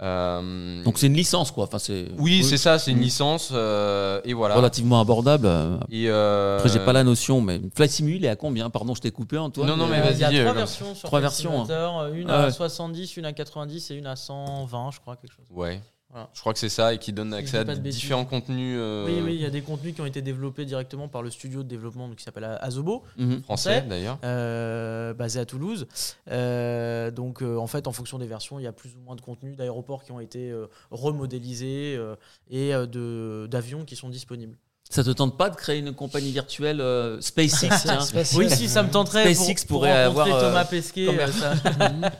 Euh, 0.00 0.82
Donc 0.84 0.98
c'est 0.98 1.06
une 1.06 1.14
licence, 1.14 1.50
quoi. 1.52 1.64
Enfin, 1.64 1.78
c'est. 1.78 2.06
oui, 2.18 2.42
c'est 2.42 2.56
ça, 2.56 2.78
c'est 2.78 2.90
une 2.90 3.00
licence 3.00 3.50
euh, 3.52 4.20
et 4.24 4.32
voilà. 4.32 4.56
relativement 4.56 5.00
abordable. 5.00 5.46
euh, 5.46 5.76
Et 5.90 6.08
euh, 6.08 6.56
Après, 6.56 6.68
j'ai 6.70 6.80
pas 6.80 6.92
la 6.92 7.04
notion, 7.04 7.40
mais 7.40 7.60
Flight 7.76 7.90
Simu, 7.90 8.16
il 8.16 8.24
est 8.24 8.28
à 8.28 8.34
combien? 8.36 8.68
Pardon, 8.70 8.94
je 8.94 9.00
t'ai 9.00 9.10
coupé, 9.12 9.38
Antoine. 9.38 9.68
Non, 9.68 9.76
non, 9.76 9.86
mais 9.86 10.00
vas-y, 10.00 10.14
Il 10.14 10.36
y 10.36 10.38
a 10.40 10.42
trois 10.42 10.54
versions 10.54 10.94
sur 10.94 11.08
Trois 11.08 11.20
Flight 11.20 11.30
versions, 11.30 11.60
hein. 11.62 11.64
Simulator, 11.66 12.06
Une 12.14 12.30
Ah 12.30 12.42
à 12.42 12.44
ouais. 12.46 12.52
70, 12.52 13.16
une 13.16 13.24
à 13.26 13.32
90 13.32 13.90
et 13.90 13.94
une 13.94 14.06
à 14.06 14.16
120, 14.16 14.90
je 14.92 15.00
crois, 15.00 15.16
quelque 15.16 15.32
chose. 15.34 15.46
Ouais. 15.50 15.80
Voilà. 16.12 16.28
Je 16.34 16.40
crois 16.40 16.52
que 16.52 16.58
c'est 16.58 16.68
ça 16.68 16.92
et 16.92 16.98
qui 16.98 17.12
donne 17.12 17.32
accès 17.32 17.56
à 17.56 17.64
différents 17.64 18.26
contenus 18.26 18.76
euh, 18.78 19.06
Oui, 19.06 19.22
oui, 19.24 19.34
il 19.34 19.40
y 19.40 19.46
a 19.46 19.50
des 19.50 19.62
contenus 19.62 19.94
qui 19.94 20.02
ont 20.02 20.06
été 20.06 20.20
développés 20.20 20.66
directement 20.66 21.08
par 21.08 21.22
le 21.22 21.30
studio 21.30 21.62
de 21.62 21.68
développement 21.68 22.06
donc, 22.06 22.18
qui 22.18 22.22
s'appelle 22.24 22.44
Azobo, 22.60 23.02
Mhm. 23.16 23.42
français 23.42 23.70
français. 23.80 23.88
d'ailleurs. 23.88 24.18
euh, 24.22 25.14
basé 25.14 25.40
à 25.40 25.46
Toulouse. 25.46 25.86
Euh, 26.30 27.10
donc, 27.10 27.42
euh, 27.42 27.56
en 27.56 27.66
fait, 27.66 27.86
en 27.86 27.92
fonction 27.92 28.18
des 28.18 28.26
versions, 28.26 28.58
il 28.58 28.62
y 28.62 28.66
a 28.66 28.72
plus 28.72 28.94
ou 28.94 29.00
moins 29.00 29.16
de 29.16 29.22
contenus 29.22 29.56
d'aéroports 29.56 30.04
qui 30.04 30.12
ont 30.12 30.20
été 30.20 30.50
euh, 30.50 30.66
remodélisés 30.90 31.96
euh, 31.96 32.14
et 32.50 32.74
euh, 32.74 32.86
de- 32.86 33.46
d'avions 33.50 33.84
qui 33.84 33.96
sont 33.96 34.08
disponibles. 34.10 34.56
Ça 34.94 35.02
te 35.02 35.10
tente 35.10 35.38
pas 35.38 35.48
de 35.48 35.56
créer 35.56 35.78
une 35.78 35.94
compagnie 35.94 36.32
virtuelle 36.32 36.80
euh, 36.82 37.18
SpaceX 37.22 37.68
tiens 37.82 37.98
Oui, 38.36 38.50
si 38.50 38.68
ça 38.68 38.82
me 38.82 38.90
tenterait. 38.90 39.32
SpaceX 39.34 39.64
pour, 39.64 39.78
pourrait 39.80 40.04
pour 40.04 40.22
rencontrer 40.22 40.30
avoir, 40.32 40.44
euh, 40.44 40.48
Thomas 40.50 40.64
Pesquet. 40.66 41.08
euh, 41.08 41.26
ça- 41.32 41.54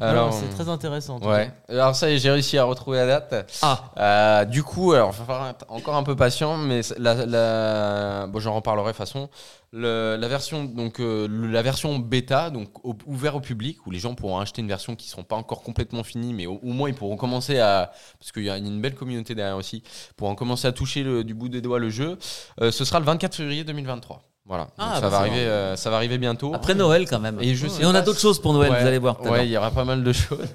Alors, 0.00 0.32
c'est 0.32 0.48
très 0.48 0.68
intéressant. 0.68 1.20
Ouais. 1.20 1.52
Alors 1.68 1.94
ça, 1.94 2.10
y 2.10 2.14
est, 2.14 2.18
j'ai 2.18 2.30
réussi 2.30 2.58
à 2.58 2.64
retrouver 2.64 2.96
la 2.98 3.06
date. 3.06 3.52
Ah, 3.62 3.92
Euh, 3.98 4.44
du 4.46 4.62
coup, 4.64 4.92
alors, 4.92 5.12
il 5.14 5.18
va 5.18 5.24
falloir 5.24 5.50
être 5.50 5.64
encore 5.68 5.94
un 5.94 6.02
peu 6.02 6.16
patient, 6.16 6.56
mais 6.56 6.82
c'est- 6.82 6.98
la, 6.98 7.26
la- 7.26 8.26
bon, 8.26 8.40
j'en 8.40 8.54
reparlerai 8.54 8.86
de 8.86 8.90
toute 8.92 8.96
façon. 8.96 9.28
Le- 9.74 10.16
la 10.20 10.28
version 10.28 10.64
donc 10.64 11.00
euh, 11.00 11.26
la 11.50 11.62
version 11.62 11.98
bêta 11.98 12.50
donc 12.50 12.84
au- 12.84 12.94
ouvert 13.06 13.36
au 13.36 13.40
public 13.40 13.78
où 13.86 13.90
les 13.90 14.00
gens 14.00 14.14
pourront 14.14 14.38
acheter 14.38 14.60
une 14.60 14.68
version 14.68 14.94
qui 14.96 15.06
ne 15.06 15.10
seront 15.12 15.22
pas 15.24 15.36
encore 15.36 15.62
complètement 15.62 16.02
finie 16.02 16.34
mais 16.34 16.44
au, 16.44 16.60
au 16.62 16.72
moins 16.74 16.90
ils 16.90 16.94
pourront 16.94 17.16
commencer 17.16 17.58
à 17.58 17.90
parce 18.20 18.32
qu'il 18.32 18.42
y 18.44 18.50
a 18.50 18.58
une 18.58 18.82
belle 18.82 18.94
communauté 18.94 19.34
derrière 19.34 19.56
aussi 19.56 19.82
pourront 20.18 20.34
commencer 20.34 20.68
à 20.68 20.72
toucher 20.72 21.02
le- 21.04 21.24
du 21.24 21.32
bout 21.32 21.48
des 21.48 21.62
doigts 21.62 21.78
le 21.82 21.90
jeu 21.90 22.18
Euh, 22.60 22.70
ce 22.72 22.84
sera 22.84 22.98
le 23.00 23.04
24 23.06 23.34
février 23.36 23.64
2023 23.64 24.22
voilà 24.44 24.66
Ah, 24.76 24.94
ça 24.96 25.00
bah, 25.02 25.08
va 25.08 25.10
ça 25.10 25.18
arriver 25.20 25.44
va. 25.44 25.50
euh, 25.52 25.76
ça 25.76 25.88
va 25.88 25.96
arriver 25.96 26.18
bientôt 26.18 26.52
après 26.52 26.74
Noël 26.74 27.06
quand 27.08 27.20
même. 27.20 27.38
Et 27.40 27.54
je 27.54 27.68
sais 27.68 27.82
Et 27.82 27.86
on 27.86 27.94
a 27.94 28.00
d'autres 28.02 28.18
si- 28.18 28.22
choses 28.26 28.40
pour 28.42 28.52
Noël, 28.52 28.72
Ouais, 28.72 28.80
vous 28.80 28.86
allez 28.88 28.98
voir. 28.98 29.22
Ouais, 29.24 29.46
il 29.46 29.52
y 29.52 29.56
aura 29.56 29.70
pas 29.70 29.84
mal 29.84 30.02
de 30.02 30.12
choses. 30.24 30.48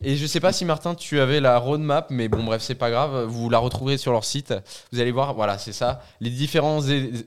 et 0.00 0.14
je 0.16 0.26
sais 0.26 0.38
pas 0.38 0.52
si 0.52 0.64
Martin, 0.64 0.94
tu 0.94 1.18
avais 1.18 1.40
la 1.40 1.58
roadmap, 1.58 2.06
mais 2.10 2.28
bon, 2.28 2.44
bref, 2.44 2.62
c'est 2.62 2.76
pas 2.76 2.88
grave. 2.88 3.24
Vous 3.24 3.50
la 3.50 3.58
retrouverez 3.58 3.98
sur 3.98 4.12
leur 4.12 4.24
site. 4.24 4.54
Vous 4.92 5.00
allez 5.00 5.10
voir, 5.10 5.34
voilà, 5.34 5.58
c'est 5.58 5.72
ça. 5.72 6.02
Les 6.20 6.30
différents. 6.30 6.78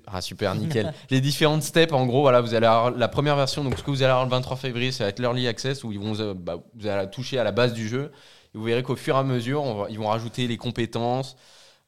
Ah, 0.08 0.22
super, 0.22 0.56
nickel. 0.56 0.94
les 1.10 1.20
différentes 1.20 1.64
steps, 1.64 1.92
en 1.92 2.06
gros, 2.06 2.22
voilà, 2.22 2.40
vous 2.40 2.54
allez 2.54 2.66
avoir 2.66 2.92
la 2.92 3.08
première 3.10 3.36
version. 3.36 3.66
Donc, 3.66 3.78
ce 3.78 3.84
que 3.84 3.92
vous 3.92 4.04
allez 4.04 4.12
avoir 4.12 4.24
le 4.24 4.32
23 4.32 4.56
février, 4.56 4.94
ça 4.94 5.04
va 5.04 5.10
être 5.10 5.20
l'early 5.20 5.50
access 5.50 5.84
où 5.84 5.92
ils 5.92 6.00
vont, 6.00 6.18
euh, 6.22 6.34
bah, 6.34 6.56
vous 6.80 6.88
allez 6.88 7.10
toucher 7.10 7.40
à 7.40 7.44
la 7.44 7.52
base 7.52 7.74
du 7.74 7.90
jeu. 7.90 8.10
Et 8.56 8.58
vous 8.58 8.64
verrez 8.64 8.84
qu'au 8.84 8.96
fur 8.96 9.16
et 9.18 9.20
à 9.20 9.24
mesure, 9.24 9.62
on 9.64 9.74
va- 9.84 9.88
ils 9.90 10.00
vont 10.00 10.08
rajouter 10.08 10.48
les 10.48 10.56
compétences. 10.58 11.36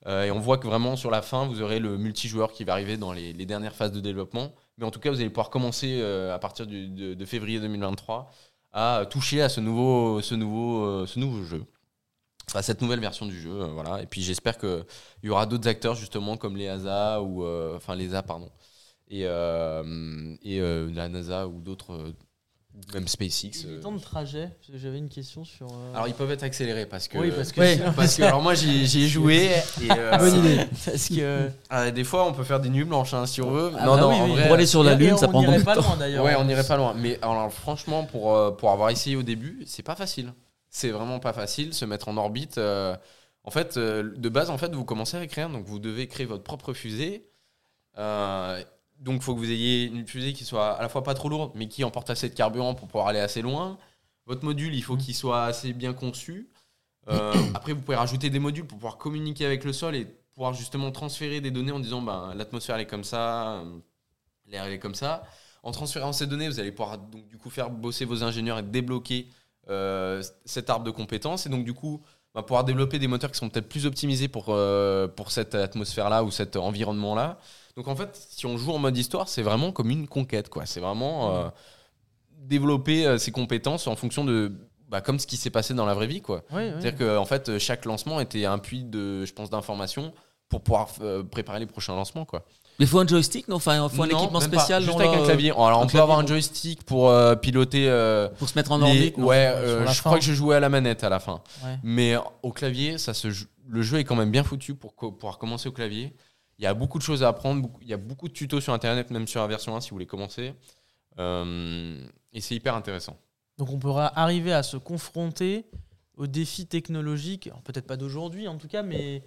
Euh, 0.08 0.24
et 0.26 0.32
on 0.32 0.40
voit 0.40 0.58
que 0.58 0.68
vraiment 0.68 0.96
sur 0.96 1.10
la 1.10 1.22
fin, 1.22 1.46
vous 1.46 1.62
aurez 1.62 1.80
le 1.80 1.98
multijoueur 1.98 2.52
qui 2.52 2.64
va 2.64 2.74
arriver 2.74 2.98
dans 2.98 3.12
les, 3.12 3.34
dernières 3.34 3.76
phases 3.76 3.92
de 3.92 4.00
développement. 4.00 4.54
Mais 4.78 4.86
en 4.86 4.92
tout 4.92 5.00
cas, 5.00 5.10
vous 5.10 5.20
allez 5.20 5.30
pouvoir 5.30 5.50
commencer 5.50 6.00
euh, 6.00 6.34
à 6.34 6.40
partir 6.40 6.68
de, 6.68 7.26
février 7.26 7.60
2023 7.60 8.32
à 8.78 9.06
toucher 9.10 9.42
à 9.42 9.48
ce 9.48 9.62
nouveau, 9.62 10.22
ce 10.22 10.36
nouveau, 10.36 10.84
euh, 10.84 11.08
ce 11.08 11.18
nouveau 11.20 11.44
jeu. 11.44 11.66
À 12.54 12.62
cette 12.62 12.82
nouvelle 12.82 13.00
version 13.00 13.26
du 13.26 13.40
jeu, 13.40 13.52
voilà. 13.74 14.02
Et 14.04 14.06
puis 14.06 14.22
j'espère 14.22 14.58
qu'il 14.58 14.86
y 15.24 15.30
aura 15.30 15.46
d'autres 15.46 15.68
acteurs 15.68 15.96
justement 15.96 16.38
comme 16.38 16.56
les 16.56 16.68
ASA 16.68 17.22
ou 17.22 17.44
enfin 17.76 17.98
pardon 18.22 18.52
et, 19.08 19.22
et 19.22 20.60
la 20.94 21.10
NASA 21.10 21.48
ou 21.48 21.60
d'autres, 21.62 22.14
même 22.94 23.08
SpaceX. 23.08 23.64
Les 23.66 23.78
euh. 23.78 23.82
temps 23.82 23.92
de 23.92 24.00
trajet, 24.00 24.50
j'avais 24.74 24.98
une 24.98 25.10
question 25.10 25.44
sur. 25.46 25.68
euh, 25.68 25.94
Alors 25.94 26.08
ils 26.08 26.14
peuvent 26.14 26.32
être 26.32 26.44
accélérés 26.44 26.86
parce 26.86 27.08
que 27.08 27.18
oui, 27.18 27.32
parce 27.36 27.52
que. 27.52 27.60
Ouais. 27.62 27.80
parce 27.96 28.16
que 28.18 28.24
alors 28.24 28.42
moi 28.42 28.54
j'y 28.54 29.04
ai 29.04 29.08
joué 29.08 29.50
et 29.82 29.92
euh, 29.92 30.18
Bonne 30.18 30.36
idée. 30.46 30.66
parce 30.86 31.08
que. 31.10 31.50
ah, 31.70 31.92
des 31.92 32.04
fois 32.04 32.28
on 32.28 32.34
peut 32.34 32.44
faire 32.44 32.60
des 32.60 32.70
nuits 32.70 32.84
blanches 32.84 33.14
hein, 33.14 33.26
si 33.26 33.42
on 33.42 33.50
veut. 33.52 33.72
Ah 33.78 33.86
non 33.86 33.96
bah 33.96 34.02
non 34.02 34.10
oui, 34.10 34.16
en 34.20 34.26
oui. 34.26 34.32
vrai, 34.34 34.44
Pour 34.46 34.54
aller 34.56 34.66
sur 34.66 34.84
la 34.84 34.96
Lune, 34.96 35.18
ça 35.18 35.28
prend 35.28 35.42
beaucoup 35.44 35.58
de 35.58 35.64
pas 35.64 35.76
temps. 35.76 35.82
loin 35.82 35.98
d'ailleurs. 35.98 36.24
Ouais, 36.26 36.36
on 36.36 36.44
n'irait 36.46 36.68
pas 36.68 36.78
loin. 36.78 36.94
Mais 36.96 37.18
alors, 37.22 37.52
franchement, 37.52 38.04
pour, 38.04 38.36
euh, 38.36 38.52
pour 38.52 38.72
avoir 38.72 38.90
essayé 38.90 39.16
au 39.16 39.24
début, 39.24 39.64
c'est 39.66 39.84
pas 39.84 39.96
facile. 39.96 40.34
C'est 40.70 40.90
vraiment 40.92 41.20
pas 41.20 41.32
facile, 41.34 41.74
se 41.74 41.86
mettre 41.86 42.10
en 42.10 42.18
orbite. 42.18 42.58
euh, 42.58 42.96
en 43.46 43.52
fait, 43.52 43.78
euh, 43.78 44.12
de 44.18 44.28
base, 44.30 44.50
en 44.50 44.58
fait, 44.58 44.74
vous 44.74 44.84
commencez 44.86 45.16
à 45.18 45.24
écrire, 45.24 45.50
donc 45.50 45.66
vous 45.66 45.80
devez 45.80 46.08
créer 46.08 46.26
votre 46.26 46.44
propre 46.44 46.74
fusée. 46.74 47.30
Euh, 47.98 48.62
donc, 49.00 49.16
il 49.18 49.22
faut 49.22 49.34
que 49.34 49.40
vous 49.40 49.52
ayez 49.52 49.86
une 49.86 50.08
fusée 50.08 50.34
qui 50.34 50.46
soit 50.46 50.74
à 50.74 50.82
la 50.82 50.90
fois 50.90 51.04
pas 51.04 51.14
trop 51.14 51.30
lourde, 51.30 51.52
mais 51.56 51.68
qui 51.68 51.84
emporte 51.84 52.10
assez 52.10 52.30
de 52.30 52.34
carburant 52.34 52.76
pour 52.76 52.88
pouvoir 52.88 53.08
aller 53.08 53.20
assez 53.20 53.42
loin. 53.42 53.78
Votre 54.26 54.46
module, 54.46 54.74
il 54.74 54.84
faut 54.84 54.98
qu'il 54.98 55.16
soit 55.16 55.46
assez 55.46 55.74
bien 55.74 55.94
conçu. 55.94 56.50
Euh, 57.10 57.34
après, 57.54 57.74
vous 57.74 57.82
pouvez 57.82 57.98
rajouter 57.98 58.30
des 58.30 58.40
modules 58.40 58.66
pour 58.66 58.78
pouvoir 58.78 58.98
communiquer 58.98 59.46
avec 59.46 59.64
le 59.64 59.74
sol 59.74 59.96
et 59.96 60.06
pouvoir 60.34 60.54
justement 60.54 60.92
transférer 60.92 61.42
des 61.42 61.52
données 61.52 61.72
en 61.72 61.80
disant 61.80 62.02
ben, 62.02 62.34
l'atmosphère 62.36 62.76
elle 62.76 62.82
est 62.82 62.88
comme 62.88 63.04
ça, 63.04 63.60
euh, 63.60 63.80
l'air 64.48 64.66
elle 64.66 64.74
est 64.74 64.80
comme 64.80 64.96
ça. 64.96 65.24
En 65.64 65.72
transférant 65.72 66.14
ces 66.14 66.28
données, 66.28 66.48
vous 66.48 66.60
allez 66.60 66.72
pouvoir 66.72 66.98
donc 66.98 67.28
du 67.28 67.38
coup 67.38 67.50
faire 67.50 67.70
bosser 67.70 68.06
vos 68.06 68.24
ingénieurs 68.24 68.60
et 68.60 68.64
débloquer 68.64 69.28
euh, 69.70 70.22
cet 70.46 70.70
arbre 70.70 70.86
de 70.86 70.92
compétences. 70.92 71.46
Et 71.46 71.50
donc 71.50 71.64
du 71.64 71.74
coup, 71.74 72.02
va 72.36 72.44
pouvoir 72.44 72.66
développer 72.66 73.00
des 73.00 73.08
moteurs 73.08 73.32
qui 73.32 73.38
sont 73.38 73.50
peut-être 73.50 73.70
plus 73.70 73.86
optimisés 73.86 74.28
pour, 74.28 74.48
euh, 74.50 75.08
pour 75.08 75.32
cette 75.32 75.56
atmosphère-là 75.56 76.24
ou 76.24 76.32
cet 76.32 76.58
environnement-là. 76.58 77.40
Donc 77.76 77.88
en 77.88 77.96
fait, 77.96 78.28
si 78.30 78.46
on 78.46 78.58
joue 78.58 78.72
en 78.72 78.78
mode 78.80 78.98
histoire, 78.98 79.28
c'est 79.28 79.42
vraiment 79.42 79.72
comme 79.72 79.90
une 79.90 80.08
conquête. 80.08 80.50
quoi. 80.50 80.66
C'est 80.66 80.80
vraiment 80.80 81.36
euh, 81.36 81.50
développer 82.38 83.06
euh, 83.06 83.18
ses 83.18 83.32
compétences 83.32 83.88
en 83.88 83.96
fonction 83.96 84.24
de. 84.24 84.52
Bah, 84.88 85.02
comme 85.02 85.18
ce 85.18 85.26
qui 85.26 85.36
s'est 85.36 85.50
passé 85.50 85.74
dans 85.74 85.86
la 85.88 85.96
vraie 85.96 86.06
vie. 86.08 86.22
quoi. 86.22 86.44
C'est-à-dire 86.52 86.96
que 86.96 87.18
en 87.18 87.26
fait, 87.26 87.58
chaque 87.58 87.86
lancement 87.86 88.20
était 88.20 88.46
un 88.46 88.60
puits 88.60 88.84
de, 88.84 89.26
je 89.26 89.34
pense, 89.34 89.50
d'informations 89.50 90.14
pour 90.48 90.62
pouvoir 90.62 90.90
euh, 91.02 91.24
préparer 91.24 91.60
les 91.60 91.66
prochains 91.66 91.96
lancements. 91.96 92.24
Quoi. 92.24 92.46
Mais 92.78 92.86
il 92.86 92.88
faut 92.88 93.00
un 93.00 93.08
joystick, 93.08 93.48
non? 93.48 93.56
Enfin, 93.56 93.84
il 93.84 93.90
faut 93.90 94.04
un 94.04 94.08
Non, 94.08 94.20
équipement 94.20 94.40
pas. 94.40 94.46
spécial 94.46 94.84
Juste 94.84 95.00
avec 95.00 95.12
un 95.12 95.24
clavier. 95.26 95.50
Alors, 95.52 95.82
on 95.82 95.88
peut 95.88 96.00
avoir 96.00 96.20
un 96.20 96.26
joystick 96.28 96.84
pour 96.84 97.10
euh, 97.10 97.36
piloter. 97.36 97.90
euh, 97.90 98.30
pour 98.38 98.48
se 98.48 98.56
mettre 98.58 98.72
en 98.72 98.82
orbite. 98.82 99.18
ouais, 99.18 99.48
euh, 99.48 99.88
je 99.88 99.94
fin. 99.94 100.10
crois 100.12 100.20
que 100.20 100.24
je 100.26 100.34
jouais 100.34 100.56
à 100.56 100.60
la 100.60 100.70
manette 100.70 101.04
à 101.04 101.10
la 101.10 101.20
fin. 101.20 101.42
Ouais. 101.64 101.80
Mais 101.82 102.16
au 102.44 102.52
clavier, 102.52 103.00
ça 103.00 103.16
se 103.16 103.28
le 103.68 103.82
jeu 103.82 103.98
est 103.98 104.04
quand 104.04 104.16
même 104.16 104.30
bien 104.30 104.44
foutu 104.44 104.76
pour 104.76 104.94
pouvoir 104.94 105.40
commencer 105.40 105.68
au 105.68 105.72
clavier. 105.72 106.14
Il 106.58 106.64
y 106.64 106.68
a 106.68 106.74
beaucoup 106.74 106.98
de 106.98 107.04
choses 107.04 107.24
à 107.24 107.28
apprendre. 107.28 107.70
Il 107.82 107.88
y 107.88 107.94
a 107.94 107.98
beaucoup 107.98 108.28
de 108.28 108.34
tutos 108.34 108.62
sur 108.62 108.74
Internet, 108.74 109.12
même 109.12 109.28
sur 109.28 109.42
la 109.42 109.48
version 109.48 109.76
1 109.76 109.82
si 109.82 109.90
vous 109.90 109.96
voulez 109.96 110.06
commencer. 110.06 110.54
Euh, 111.20 112.00
et 112.34 112.42
c'est 112.42 112.56
hyper 112.56 112.76
intéressant. 112.76 113.18
Donc 113.58 113.72
on 113.72 113.80
pourra 113.80 114.18
arriver 114.20 114.54
à 114.54 114.64
se 114.64 114.78
confronter 114.78 115.66
aux 116.18 116.28
défis 116.28 116.68
technologiques, 116.68 117.50
peut-être 117.64 117.88
pas 117.88 117.98
d'aujourd'hui 117.98 118.48
en 118.48 118.58
tout 118.58 118.68
cas, 118.68 118.84
mais, 118.84 119.24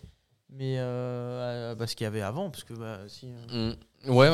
mais 0.50 0.76
euh, 0.78 1.74
bah, 1.74 1.86
ce 1.86 1.94
qu'il 1.96 2.04
y 2.04 2.08
avait 2.08 2.22
avant, 2.22 2.50
parce 2.50 2.64
que 2.64 2.74
bah, 2.74 2.98
si, 3.08 3.26
euh, 3.52 3.72
Mm. 3.72 3.76
Ouais, 4.06 4.28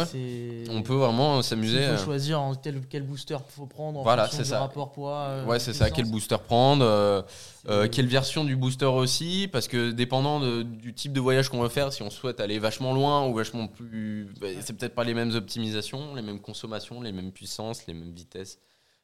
On 0.70 0.82
peut 0.82 0.92
vraiment 0.94 1.38
il 1.38 1.42
s'amuser. 1.42 1.82
faut 1.86 1.92
euh, 1.92 1.96
choisir 2.04 2.38
en 2.38 2.54
tel, 2.54 2.82
quel 2.88 3.02
booster 3.02 3.34
il 3.48 3.50
faut 3.52 3.64
prendre 3.64 3.98
en 3.98 4.02
Voilà, 4.02 4.28
c'est 4.28 4.44
ça. 4.44 4.60
rapport 4.60 4.92
poids. 4.92 5.20
euh, 5.20 5.46
Ouais, 5.46 5.58
c'est 5.58 5.72
ça. 5.72 5.90
Quel 5.90 6.04
booster 6.04 6.36
prendre 6.36 6.84
euh, 6.84 7.22
euh, 7.70 7.88
Quelle 7.90 8.06
version 8.06 8.44
du 8.44 8.56
booster 8.56 8.84
aussi 8.84 9.48
Parce 9.50 9.66
que 9.66 9.90
dépendant 9.90 10.38
de- 10.38 10.62
du 10.62 10.92
type 10.92 11.14
de 11.14 11.20
voyage 11.20 11.48
qu'on 11.48 11.62
veut 11.62 11.70
faire, 11.70 11.94
si 11.94 12.02
on 12.02 12.10
souhaite 12.10 12.40
aller 12.40 12.58
vachement 12.58 12.92
loin 12.92 13.26
ou 13.26 13.32
vachement 13.34 13.66
plus. 13.66 14.28
bah, 14.38 14.48
c'est 14.60 14.74
peut-être 14.76 14.94
pas 14.94 15.04
les 15.04 15.14
mêmes 15.14 15.34
optimisations, 15.34 16.14
les 16.14 16.20
mêmes 16.22 16.40
consommations, 16.40 17.00
les 17.00 17.12
mêmes 17.12 17.32
puissances, 17.32 17.86
les 17.86 17.94
mêmes 17.94 18.12
vitesses. 18.12 18.58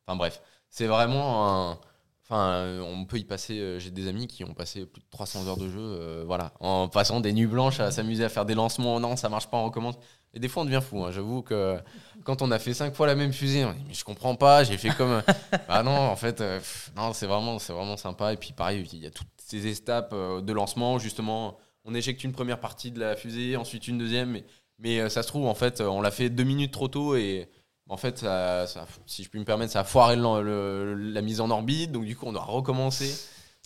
Enfin 0.07 0.15
bref, 0.19 0.43
c'est 0.69 0.87
vraiment 0.87 1.49
un. 1.71 1.79
Enfin, 2.31 2.51
euh, 2.53 2.81
on 2.81 3.05
peut 3.07 3.19
y 3.19 3.25
passer. 3.25 3.59
euh, 3.59 3.79
J'ai 3.81 3.91
des 3.91 4.07
amis 4.07 4.29
qui 4.29 4.45
ont 4.45 4.55
passé 4.55 4.87
plus 4.87 5.01
de 5.01 5.07
300 5.11 5.49
heures 5.49 5.57
de 5.57 5.69
jeu, 5.69 5.81
euh, 5.81 6.23
voilà, 6.25 6.53
en 6.61 6.89
passant 6.89 7.21
des 7.21 7.33
nuits 7.33 7.47
blanches 7.49 7.81
à 7.81 7.91
s'amuser 7.91 8.25
à 8.25 8.29
faire 8.29 8.45
des 8.47 8.55
lancements. 8.55 9.01
Non, 9.01 9.17
ça 9.17 9.29
marche 9.29 9.49
pas, 9.51 9.57
on 9.57 9.65
recommence. 9.65 9.97
Et 10.33 10.39
des 10.39 10.47
fois, 10.49 10.63
on 10.63 10.67
devient 10.67 10.81
fou. 10.81 11.03
hein. 11.05 11.11
J'avoue 11.11 11.43
que 11.43 11.77
quand 12.23 12.41
on 12.41 12.53
a 12.53 12.61
fait 12.61 12.73
cinq 12.73 12.95
fois 12.95 13.09
la 13.09 13.17
même 13.17 13.33
fusée, 13.33 13.65
on 13.65 13.73
dit, 13.73 13.83
mais 13.89 13.95
je 13.95 14.05
comprends 14.05 14.37
pas. 14.37 14.63
J'ai 14.63 14.79
fait 14.79 14.91
comme. 14.91 15.23
ah 15.69 15.83
non, 15.83 15.91
en 15.91 16.15
fait, 16.17 16.41
euh, 16.41 16.59
pff, 16.59 16.93
non, 16.97 17.13
c'est 17.13 17.27
vraiment, 17.27 17.59
c'est 17.59 17.73
vraiment 17.73 17.97
sympa. 17.97 18.33
Et 18.33 18.37
puis 18.37 18.53
pareil, 18.53 18.89
il 18.93 19.01
y 19.01 19.07
a 19.07 19.11
toutes 19.11 19.27
ces 19.39 19.67
étapes 19.67 20.15
de 20.15 20.53
lancement. 20.53 20.99
Justement, 21.01 21.59
on 21.85 21.95
éjecte 21.95 22.23
une 22.23 22.33
première 22.33 22.61
partie 22.61 22.93
de 22.93 23.01
la 23.01 23.17
fusée, 23.17 23.57
ensuite 23.57 23.89
une 23.89 23.99
deuxième. 23.99 24.31
Mais, 24.31 24.45
mais, 24.79 25.09
ça 25.11 25.23
se 25.25 25.29
trouve, 25.29 25.47
en 25.47 25.55
fait, 25.55 25.81
on 25.81 26.01
l'a 26.01 26.13
fait 26.13 26.31
deux 26.31 26.45
minutes 26.45 26.73
trop 26.73 26.87
tôt 26.89 27.17
et 27.17 27.49
en 27.91 27.97
fait, 27.97 28.19
ça, 28.19 28.67
ça- 28.67 28.87
si 29.07 29.23
je 29.25 29.29
puis 29.29 29.39
me 29.41 29.45
permettre, 29.45 29.73
ça 29.73 29.81
a 29.81 29.85
foiré 29.85 30.17
le- 30.17 30.43
le- 30.43 30.95
la 30.95 31.21
mise 31.23 31.41
en 31.41 31.51
orbite. 31.51 31.93
Donc 31.93 32.05
du 32.07 32.17
coup, 32.17 32.27
on 32.27 32.33
doit 32.33 32.45
recommencer. 32.45 33.13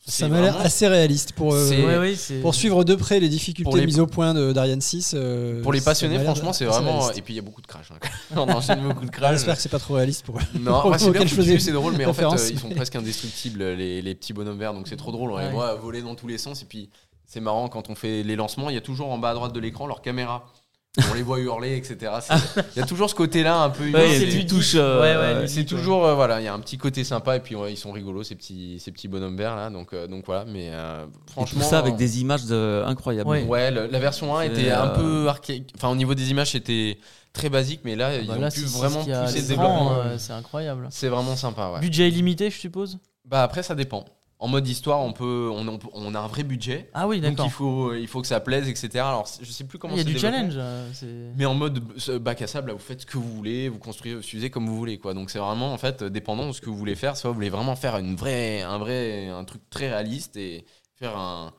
Ça 0.06 0.28
m'a 0.28 0.42
l'air 0.42 0.60
assez 0.60 0.86
réaliste 0.86 1.32
pour, 1.32 1.54
euh, 1.54 1.66
C'est- 1.66 1.82
Ouais, 1.82 1.96
ouais, 1.96 2.14
c'est- 2.14 2.40
pour 2.40 2.54
suivre 2.54 2.84
de 2.84 2.94
près 2.94 3.20
les 3.20 3.30
difficultés 3.30 3.78
les- 3.80 3.86
mises 3.86 4.00
au 4.00 4.06
point 4.06 4.34
de- 4.34 4.52
d'Ariane 4.52 4.82
6. 4.82 5.14
euh, 5.16 5.62
Pour 5.62 5.72
les 5.72 5.80
passionnés, 5.80 6.18
franchement, 6.18 6.52
c'est 6.52 6.66
vraiment. 6.66 6.98
réaliste. 6.98 7.18
Et 7.18 7.22
puis 7.22 7.32
il 7.32 7.36
y 7.36 7.38
a 7.38 7.42
beaucoup 7.42 7.62
de 7.62 7.66
crash. 7.66 7.90
hein. 7.90 7.96
on 8.36 8.48
enchaîne 8.50 8.82
beaucoup 8.82 9.04
de 9.06 9.10
Ah, 9.10 9.16
crash. 9.16 9.32
J'espère 9.36 9.56
que 9.56 9.62
c'est 9.62 9.70
pas 9.70 9.78
trop 9.78 9.94
réaliste 9.94 10.26
pour 10.26 10.36
eux. 10.38 10.42
Non, 10.58 10.72
Pour 10.82 10.90
enfin, 10.90 10.98
c'est 10.98 11.72
drôle, 11.72 11.94
mais 11.96 12.04
en 12.04 12.12
fait, 12.12 12.24
euh, 12.24 12.50
ils 12.50 12.58
sont 12.60 12.68
presque 12.68 12.96
indestructibles, 12.96 13.62
les, 13.62 14.02
les 14.02 14.14
petits 14.14 14.34
bonhommes 14.34 14.58
verts, 14.58 14.74
donc 14.74 14.88
c'est 14.88 14.96
trop 14.96 15.10
drôle. 15.12 15.32
On 15.32 15.38
les 15.38 15.48
voit 15.48 15.74
voler 15.76 16.02
dans 16.02 16.14
tous 16.14 16.26
les 16.28 16.36
sens, 16.36 16.60
et 16.60 16.66
puis 16.66 16.90
c'est 17.24 17.40
marrant 17.40 17.68
quand 17.68 17.88
on 17.88 17.94
fait 17.94 18.22
les 18.22 18.36
lancements, 18.36 18.68
il 18.68 18.74
y 18.74 18.78
a 18.78 18.82
toujours 18.82 19.10
en 19.10 19.16
bas 19.16 19.30
à 19.30 19.34
droite 19.34 19.54
de 19.54 19.60
l'écran 19.60 19.86
leur 19.86 20.02
caméra. 20.02 20.44
On 21.10 21.14
les 21.14 21.22
voit 21.22 21.40
hurler, 21.40 21.76
etc. 21.76 22.12
Il 22.76 22.78
y 22.78 22.82
a 22.82 22.86
toujours 22.86 23.10
ce 23.10 23.16
côté-là 23.16 23.62
un 23.62 23.70
peu 23.70 23.84
humain. 23.88 23.98
Ouais, 23.98 24.16
c'est 24.16 24.26
des 24.26 24.76
euh, 24.76 25.00
Ouais, 25.00 25.40
ouais, 25.40 25.48
C'est 25.48 25.64
toujours, 25.64 26.06
euh, 26.06 26.14
voilà, 26.14 26.40
il 26.40 26.44
y 26.44 26.48
a 26.48 26.54
un 26.54 26.60
petit 26.60 26.78
côté 26.78 27.02
sympa, 27.02 27.36
et 27.36 27.40
puis 27.40 27.56
ouais, 27.56 27.72
ils 27.72 27.76
sont 27.76 27.90
rigolos, 27.90 28.22
ces 28.22 28.36
petits, 28.36 28.78
ces 28.78 28.92
petits 28.92 29.08
bonhommes 29.08 29.36
verts 29.36 29.56
là, 29.56 29.70
donc, 29.70 29.92
euh, 29.92 30.06
donc 30.06 30.24
voilà, 30.26 30.44
mais 30.44 30.68
euh, 30.72 31.04
Et 31.04 31.10
tout 31.26 31.32
franchement. 31.32 31.64
ça 31.64 31.78
avec 31.80 31.96
des 31.96 32.20
images 32.20 32.44
de- 32.44 32.82
incroyables. 32.86 33.28
Ouais. 33.28 33.42
Ouais, 33.42 33.70
le- 33.72 33.86
la 33.88 33.98
version 33.98 34.36
1 34.36 34.42
C'est, 34.42 34.46
était 34.52 34.70
un 34.70 34.86
euh, 34.90 34.94
peu 34.96 35.28
archaïque. 35.28 35.72
Enfin, 35.76 35.88
au 35.88 35.96
niveau 35.96 36.14
des 36.14 36.30
images, 36.30 36.52
c'était 36.52 36.98
très 37.32 37.48
basique, 37.48 37.80
mais 37.84 37.96
là, 37.96 38.16
ils 38.16 38.28
Bah 38.28 38.34
ont 38.36 38.40
là, 38.40 38.50
pu 38.50 38.60
vraiment 38.60 39.04
pousser 39.04 39.40
le 39.40 39.48
développement. 39.48 39.92
euh, 39.98 40.14
C'est 40.18 40.32
incroyable. 40.32 40.86
C'est 40.90 41.08
vraiment 41.08 41.34
sympa, 41.34 41.70
ouais. 41.70 41.80
Budget 41.80 42.08
illimité, 42.08 42.50
je 42.50 42.58
suppose 42.58 42.98
Bah 43.24 43.42
après 43.42 43.64
ça 43.64 43.74
dépend. 43.74 44.04
En 44.44 44.48
mode 44.48 44.68
histoire, 44.68 45.00
on 45.00 45.14
peut, 45.14 45.50
on, 45.50 46.14
a 46.14 46.18
un 46.18 46.26
vrai 46.26 46.42
budget, 46.42 46.90
Ah 46.92 47.08
oui, 47.08 47.18
donc 47.18 47.30
d'accord. 47.30 47.46
il 47.46 47.50
faut, 47.50 47.94
il 47.94 48.06
faut 48.06 48.20
que 48.20 48.26
ça 48.26 48.40
plaise, 48.40 48.68
etc. 48.68 48.90
Alors 48.96 49.26
je 49.40 49.50
sais 49.50 49.64
plus 49.64 49.78
comment. 49.78 49.94
Il 49.94 49.96
y 49.96 50.00
a 50.02 50.04
du 50.04 50.18
challenge. 50.18 50.52
euh, 50.58 51.32
Mais 51.34 51.46
en 51.46 51.54
mode 51.54 51.78
bac 52.20 52.42
à 52.42 52.46
sable, 52.46 52.68
là, 52.68 52.74
vous 52.74 52.78
faites 52.78 53.00
ce 53.00 53.06
que 53.06 53.16
vous 53.16 53.34
voulez, 53.34 53.70
vous 53.70 53.78
construisez 53.78 54.20
fusées 54.20 54.50
comme 54.50 54.66
vous 54.66 54.76
voulez, 54.76 54.98
quoi. 54.98 55.14
Donc 55.14 55.30
c'est 55.30 55.38
vraiment 55.38 55.72
en 55.72 55.78
fait 55.78 56.04
dépendant 56.04 56.46
de 56.48 56.52
ce 56.52 56.60
que 56.60 56.68
vous 56.68 56.76
voulez 56.76 56.94
faire. 56.94 57.16
Soit 57.16 57.30
vous 57.30 57.36
voulez 57.36 57.48
vraiment 57.48 57.74
faire 57.74 57.96
une 57.96 58.16
vraie, 58.16 58.60
un 58.60 58.76
vrai, 58.76 59.28
un 59.28 59.44
truc 59.44 59.62
très 59.70 59.88
réaliste 59.88 60.36
et 60.36 60.66
faire 60.94 61.16
un, 61.16 61.54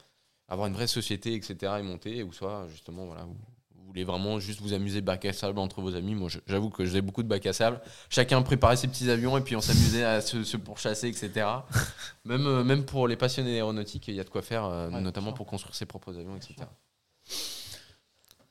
avoir 0.47 0.67
une 0.67 0.75
vraie 0.75 0.85
société, 0.85 1.33
etc. 1.33 1.73
et 1.79 1.81
monter, 1.81 2.21
ou 2.21 2.33
soit 2.33 2.67
justement 2.69 3.07
voilà. 3.07 3.23
Vous, 3.23 3.33
vous 3.33 3.54
voulez 3.95 4.03
vraiment 4.03 4.39
juste 4.39 4.59
vous 4.61 4.73
amuser 4.73 5.01
bac 5.01 5.23
à 5.25 5.31
sable 5.33 5.57
entre 5.59 5.81
vos 5.81 5.95
amis. 5.95 6.15
Moi, 6.15 6.29
j'avoue 6.47 6.69
que 6.69 6.85
j'ai 6.85 7.01
beaucoup 7.01 7.23
de 7.23 7.27
bac 7.27 7.45
à 7.45 7.53
sable. 7.53 7.79
Chacun 8.09 8.41
préparait 8.41 8.75
ses 8.75 8.87
petits 8.87 9.09
avions 9.09 9.37
et 9.37 9.41
puis 9.41 9.55
on 9.55 9.61
s'amusait 9.61 10.03
à 10.03 10.21
se, 10.21 10.43
se 10.43 10.57
pourchasser, 10.57 11.07
etc. 11.07 11.47
même, 12.25 12.45
euh, 12.45 12.63
même 12.63 12.83
pour 12.83 13.07
les 13.07 13.15
passionnés 13.15 13.51
d'aéronautique, 13.51 14.07
il 14.09 14.15
y 14.15 14.19
a 14.19 14.23
de 14.23 14.29
quoi 14.29 14.41
faire, 14.41 14.65
euh, 14.65 14.89
Ouais, 14.89 15.01
notamment 15.01 15.31
pour 15.33 15.45
construire 15.45 15.73
ses 15.75 15.85
propres 15.85 16.17
avions, 16.17 16.35
etc. 16.35 16.55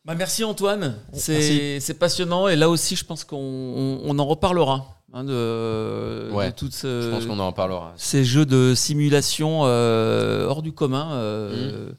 Bah, 0.04 0.14
merci 0.14 0.44
Antoine, 0.44 0.96
c'est 1.14 1.32
Merci. 1.32 1.80
c'est 1.80 1.94
passionnant 1.94 2.46
et 2.48 2.56
là 2.56 2.68
aussi 2.68 2.94
je 2.94 3.06
pense 3.06 3.24
qu'on 3.24 3.38
on, 3.38 4.00
on 4.04 4.18
en 4.18 4.26
reparlera 4.26 5.00
hein, 5.14 5.24
de, 5.24 6.28
Ouais, 6.30 6.48
de 6.50 6.54
toutes 6.54 6.74
Je 6.76 7.10
pense 7.10 7.22
ce- 7.22 7.26
qu'on 7.26 7.38
en 7.38 7.52
parlera. 7.52 7.94
ces 7.96 8.22
jeux 8.22 8.44
de 8.44 8.74
simulation 8.74 9.60
euh, 9.64 10.46
hors 10.46 10.60
du 10.60 10.72
commun. 10.72 11.12
euh, 11.14 11.90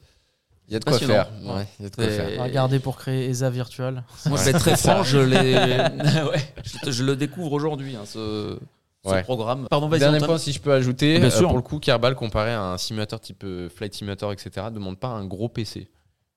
Il 0.68 0.72
y 0.72 0.76
a 0.76 0.80
de 0.80 0.84
quoi 0.84 0.98
faire. 0.98 1.28
Ouais, 1.44 1.66
il 1.78 1.84
y 1.84 1.86
a 1.86 1.90
de 1.90 1.94
quoi 1.94 2.04
Et- 2.04 2.10
faire. 2.10 2.28
On 2.34 2.38
va 2.38 2.44
regarder 2.44 2.78
pour 2.80 2.96
créer 2.96 3.28
ESA. 3.30 3.50
Moi 3.50 3.62
vais 4.42 4.50
être 4.50 4.58
très 4.58 4.76
franc, 4.76 5.02
je, 5.04 5.18
je, 6.84 6.90
je 6.90 7.04
le 7.04 7.16
découvre 7.16 7.52
aujourd'hui 7.52 7.94
hein, 7.96 8.02
ce, 8.04 8.58
ce 9.04 9.10
Ouais. 9.10 9.22
programme. 9.22 9.68
Pardon, 9.70 9.88
vas-y 9.88 10.00
Dernier 10.00 10.18
point, 10.18 10.38
si 10.38 10.52
je 10.52 10.60
peux 10.60 10.72
ajouter, 10.72 11.18
Bien 11.18 11.28
euh, 11.28 11.30
sûr. 11.30 11.46
pour 11.48 11.56
le 11.56 11.62
coup, 11.62 11.78
Kerbal, 11.78 12.16
comparé 12.16 12.52
à 12.52 12.62
un 12.62 12.78
simulateur 12.78 13.20
type 13.20 13.44
euh, 13.44 13.68
Flight 13.68 13.94
Simulator, 13.94 14.32
etc., 14.32 14.66
demande 14.72 14.98
pas 14.98 15.08
un 15.08 15.24
gros 15.24 15.48
PC. 15.48 15.88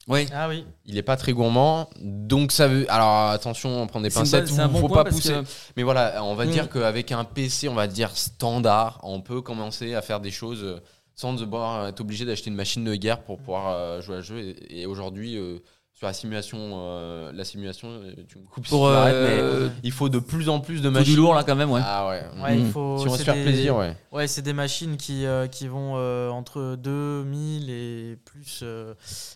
Oui. 0.08 0.28
Ah 0.34 0.48
oui. 0.48 0.66
Il 0.86 0.98
est 0.98 1.04
pas 1.04 1.18
très 1.18 1.34
gourmand, 1.34 1.88
donc 2.00 2.52
ça 2.52 2.68
veut. 2.68 2.86
Alors 2.92 3.30
attention, 3.32 3.82
on 3.82 3.86
prend 3.88 4.02
des 4.02 4.10
C'est 4.10 4.20
pincettes, 4.20 4.48
c'est 4.48 4.60
un 4.60 4.68
ou 4.68 4.72
bon 4.72 4.80
faut 4.82 4.88
point 4.88 4.98
pas 4.98 5.04
parce 5.06 5.16
pousser. 5.18 5.34
que- 5.34 5.44
Mais 5.78 5.84
voilà, 5.84 6.24
on 6.24 6.34
va 6.36 6.46
Mm. 6.46 6.50
dire 6.52 6.70
qu'avec 6.70 7.12
un 7.12 7.24
PC, 7.26 7.68
on 7.70 7.76
va 7.76 7.86
dire 7.88 8.10
standard, 8.16 9.00
on 9.04 9.22
peut 9.22 9.42
commencer 9.42 9.94
à 9.96 10.02
faire 10.02 10.20
des 10.20 10.32
choses 10.32 10.64
euh, 10.64 10.80
sans 11.20 11.34
devoir 11.34 11.88
être 11.90 12.00
obligé 12.00 12.24
d'acheter 12.24 12.50
une 12.50 12.56
machine 12.56 12.86
de 12.86 12.96
guerre 12.96 13.22
pour 13.26 13.40
pouvoir 13.40 13.76
euh, 13.76 14.02
jouer 14.02 14.16
à 14.16 14.22
jeu. 14.22 14.40
Et, 14.40 14.84
et 14.84 14.86
aujourd'hui, 14.86 15.36
euh, 15.36 15.60
sur 16.00 16.08
la 16.08 16.14
simulation, 16.14 16.58
euh, 16.76 17.30
la 17.34 17.44
simulation, 17.44 17.90
euh, 17.90 18.14
tu 18.26 18.38
me 18.38 18.46
coupes 18.46 18.64
si 18.66 18.70
Pour 18.70 18.88
tu 18.88 18.94
euh, 18.96 19.68
mais 19.68 19.74
il 19.84 19.92
faut 19.92 20.08
de 20.08 20.20
plus 20.20 20.48
en 20.48 20.62
plus 20.62 20.80
de 20.82 20.88
faut 20.88 20.92
machines. 20.94 21.14
du 21.14 21.20
lourd 21.20 21.34
là 21.34 21.44
quand 21.44 21.58
même, 21.58 21.70
ouais. 21.70 21.82
Ah 21.84 22.08
ouais. 22.08 22.24
Ouais, 22.42 22.58
il 22.58 22.64
Mm. 22.68 22.72
faut, 22.72 22.98
Si 23.00 23.04
on 23.06 23.12
veut 23.12 23.12
se 23.12 23.18
c'est 23.18 23.24
faire 23.26 23.34
des- 23.34 23.44
plaisir, 23.44 23.76
ouais. 23.76 23.98
Ouais, 24.14 24.26
c'est 24.26 24.42
des 24.42 24.54
machines 24.54 24.96
qui, 24.96 25.26
euh, 25.26 25.48
qui 25.48 25.68
vont 25.68 25.96
euh, 25.98 26.30
entre 26.30 26.78
2000 26.78 27.70
et 27.70 28.18
plus, 28.24 28.62
euh, 28.64 28.94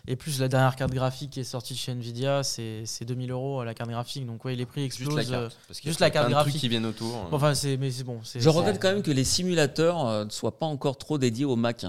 et 0.08 0.16
plus 0.16 0.40
la 0.40 0.48
dernière 0.48 0.74
carte 0.74 0.92
graphique 0.94 1.32
qui 1.32 1.40
est 1.40 1.44
sortie 1.44 1.74
de 1.74 1.78
chez 1.78 1.92
Nvidia, 1.92 2.42
c'est 2.42 2.84
c'est 2.86 3.04
2000 3.04 3.30
euros 3.32 3.62
la 3.62 3.74
carte 3.74 3.90
graphique. 3.90 4.24
Donc, 4.24 4.42
ouais, 4.46 4.54
les 4.54 4.64
prix 4.64 4.84
Juste 4.84 5.00
explosent. 5.02 5.30
la 5.30 5.36
euh, 5.36 5.42
carte. 5.42 5.58
Parce 5.68 5.80
qu'il 5.80 5.88
y 5.88 5.90
a 5.90 5.92
juste 5.92 6.00
la 6.00 6.08
carte 6.10 6.30
graphique. 6.30 6.56
qui 6.56 6.68
viennent 6.70 6.86
autour. 6.86 7.26
bon, 7.30 7.36
Enfin, 7.36 7.52
c'est, 7.52 7.76
mais 7.76 7.90
c'est 7.90 8.04
bon. 8.04 8.20
Je 8.34 8.48
regrette 8.48 8.80
quand 8.80 8.88
même 8.90 9.02
que 9.02 9.10
les 9.10 9.24
simulateurs 9.24 10.06
euh, 10.08 10.24
ne 10.24 10.30
soient 10.30 10.58
pas 10.58 10.64
encore 10.64 10.96
trop 10.96 11.18
dédiés 11.18 11.44
au 11.44 11.56
Mac. 11.56 11.84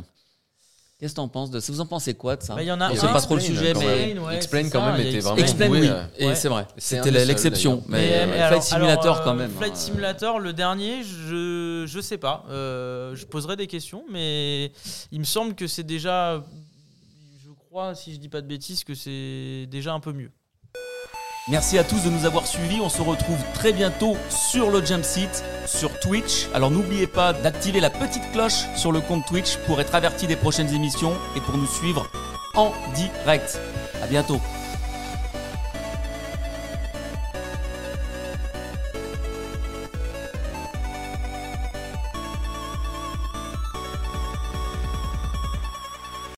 Qu'est-ce 1.06 1.14
que 1.14 1.18
t'en 1.18 1.28
penses 1.28 1.52
de 1.52 1.60
ça? 1.60 1.72
Vous 1.72 1.82
en 1.82 1.86
pensez 1.86 2.16
quoi 2.16 2.36
de 2.36 2.42
ça? 2.42 2.56
Bah, 2.56 2.64
il 2.64 2.66
y 2.68 2.72
en 2.72 2.82
a 2.82 2.90
On 2.90 2.94
un. 2.94 2.96
sait 2.96 3.06
pas 3.06 3.22
trop 3.22 3.36
le 3.36 3.42
Explain, 3.42 3.60
sujet, 3.60 3.74
quand 3.74 3.80
mais 3.82 4.08
même. 4.16 4.24
ouais, 4.24 4.36
Explain 4.38 4.70
quand 4.72 4.80
ça, 4.84 4.92
même 4.98 5.06
était 5.06 5.20
vraiment 5.20 5.38
Explain, 5.38 5.70
oui, 5.70 5.88
euh, 5.88 6.04
et 6.18 6.34
c'est 6.34 6.48
vrai. 6.48 6.66
C'était 6.80 7.12
l'exception. 7.12 7.84
d'ailleurs. 7.88 7.90
Mais, 7.90 7.98
Mais, 8.10 8.14
euh, 8.24 8.26
mais 8.42 8.48
Flight 8.48 8.64
Simulator 8.64 9.04
alors, 9.14 9.24
quand 9.24 9.32
euh, 9.34 9.36
même. 9.36 9.52
Flight 9.52 9.74
hein. 9.74 9.76
Simulator, 9.76 10.40
le 10.40 10.54
dernier, 10.54 11.04
je 11.04 11.86
je 11.88 12.00
sais 12.02 12.18
pas. 12.18 12.44
Euh, 12.50 13.16
je 13.16 13.24
poserai 13.28 13.56
des 13.56 13.68
questions, 13.68 14.04
mais 14.12 14.72
il 15.12 15.20
me 15.20 15.26
semble 15.26 15.54
que 15.54 15.68
c'est 15.68 15.84
déjà, 15.84 16.44
je 17.46 17.52
crois, 17.70 17.94
si 17.94 18.16
je 18.16 18.20
dis 18.20 18.30
pas 18.30 18.42
de 18.42 18.48
bêtises, 18.48 18.84
que 18.84 18.96
c'est 18.96 19.68
déjà 19.70 19.94
un 19.94 20.00
peu 20.00 20.12
mieux. 20.12 20.32
Merci 21.48 21.78
à 21.78 21.84
tous 21.84 22.04
de 22.04 22.10
nous 22.10 22.26
avoir 22.26 22.48
suivis. 22.48 22.82
On 22.82 22.90
se 22.90 23.04
retrouve 23.04 23.38
très 23.54 23.72
bientôt 23.72 24.18
sur 24.30 24.72
le 24.72 24.84
Jump 24.84 25.06
Seat, 25.06 25.44
sur 25.68 26.00
Twitch. 26.00 26.48
Alors 26.56 26.72
n'oubliez 26.72 27.06
pas 27.06 27.34
d'activer 27.34 27.80
la 27.80 27.92
petite 27.92 28.32
cloche 28.32 28.66
sur 28.76 28.92
le 28.92 29.00
compte 29.00 29.28
Twitch 29.28 29.58
pour 29.68 29.80
être 29.80 29.94
averti 29.94 30.26
des 30.26 30.36
prochaines 30.36 30.74
émissions 30.74 31.14
et 31.36 31.42
pour 31.42 31.56
nous 31.56 31.68
suivre 31.68 32.08
en 32.56 32.72
direct. 32.96 33.60
À 34.02 34.08
bientôt. 34.08 34.42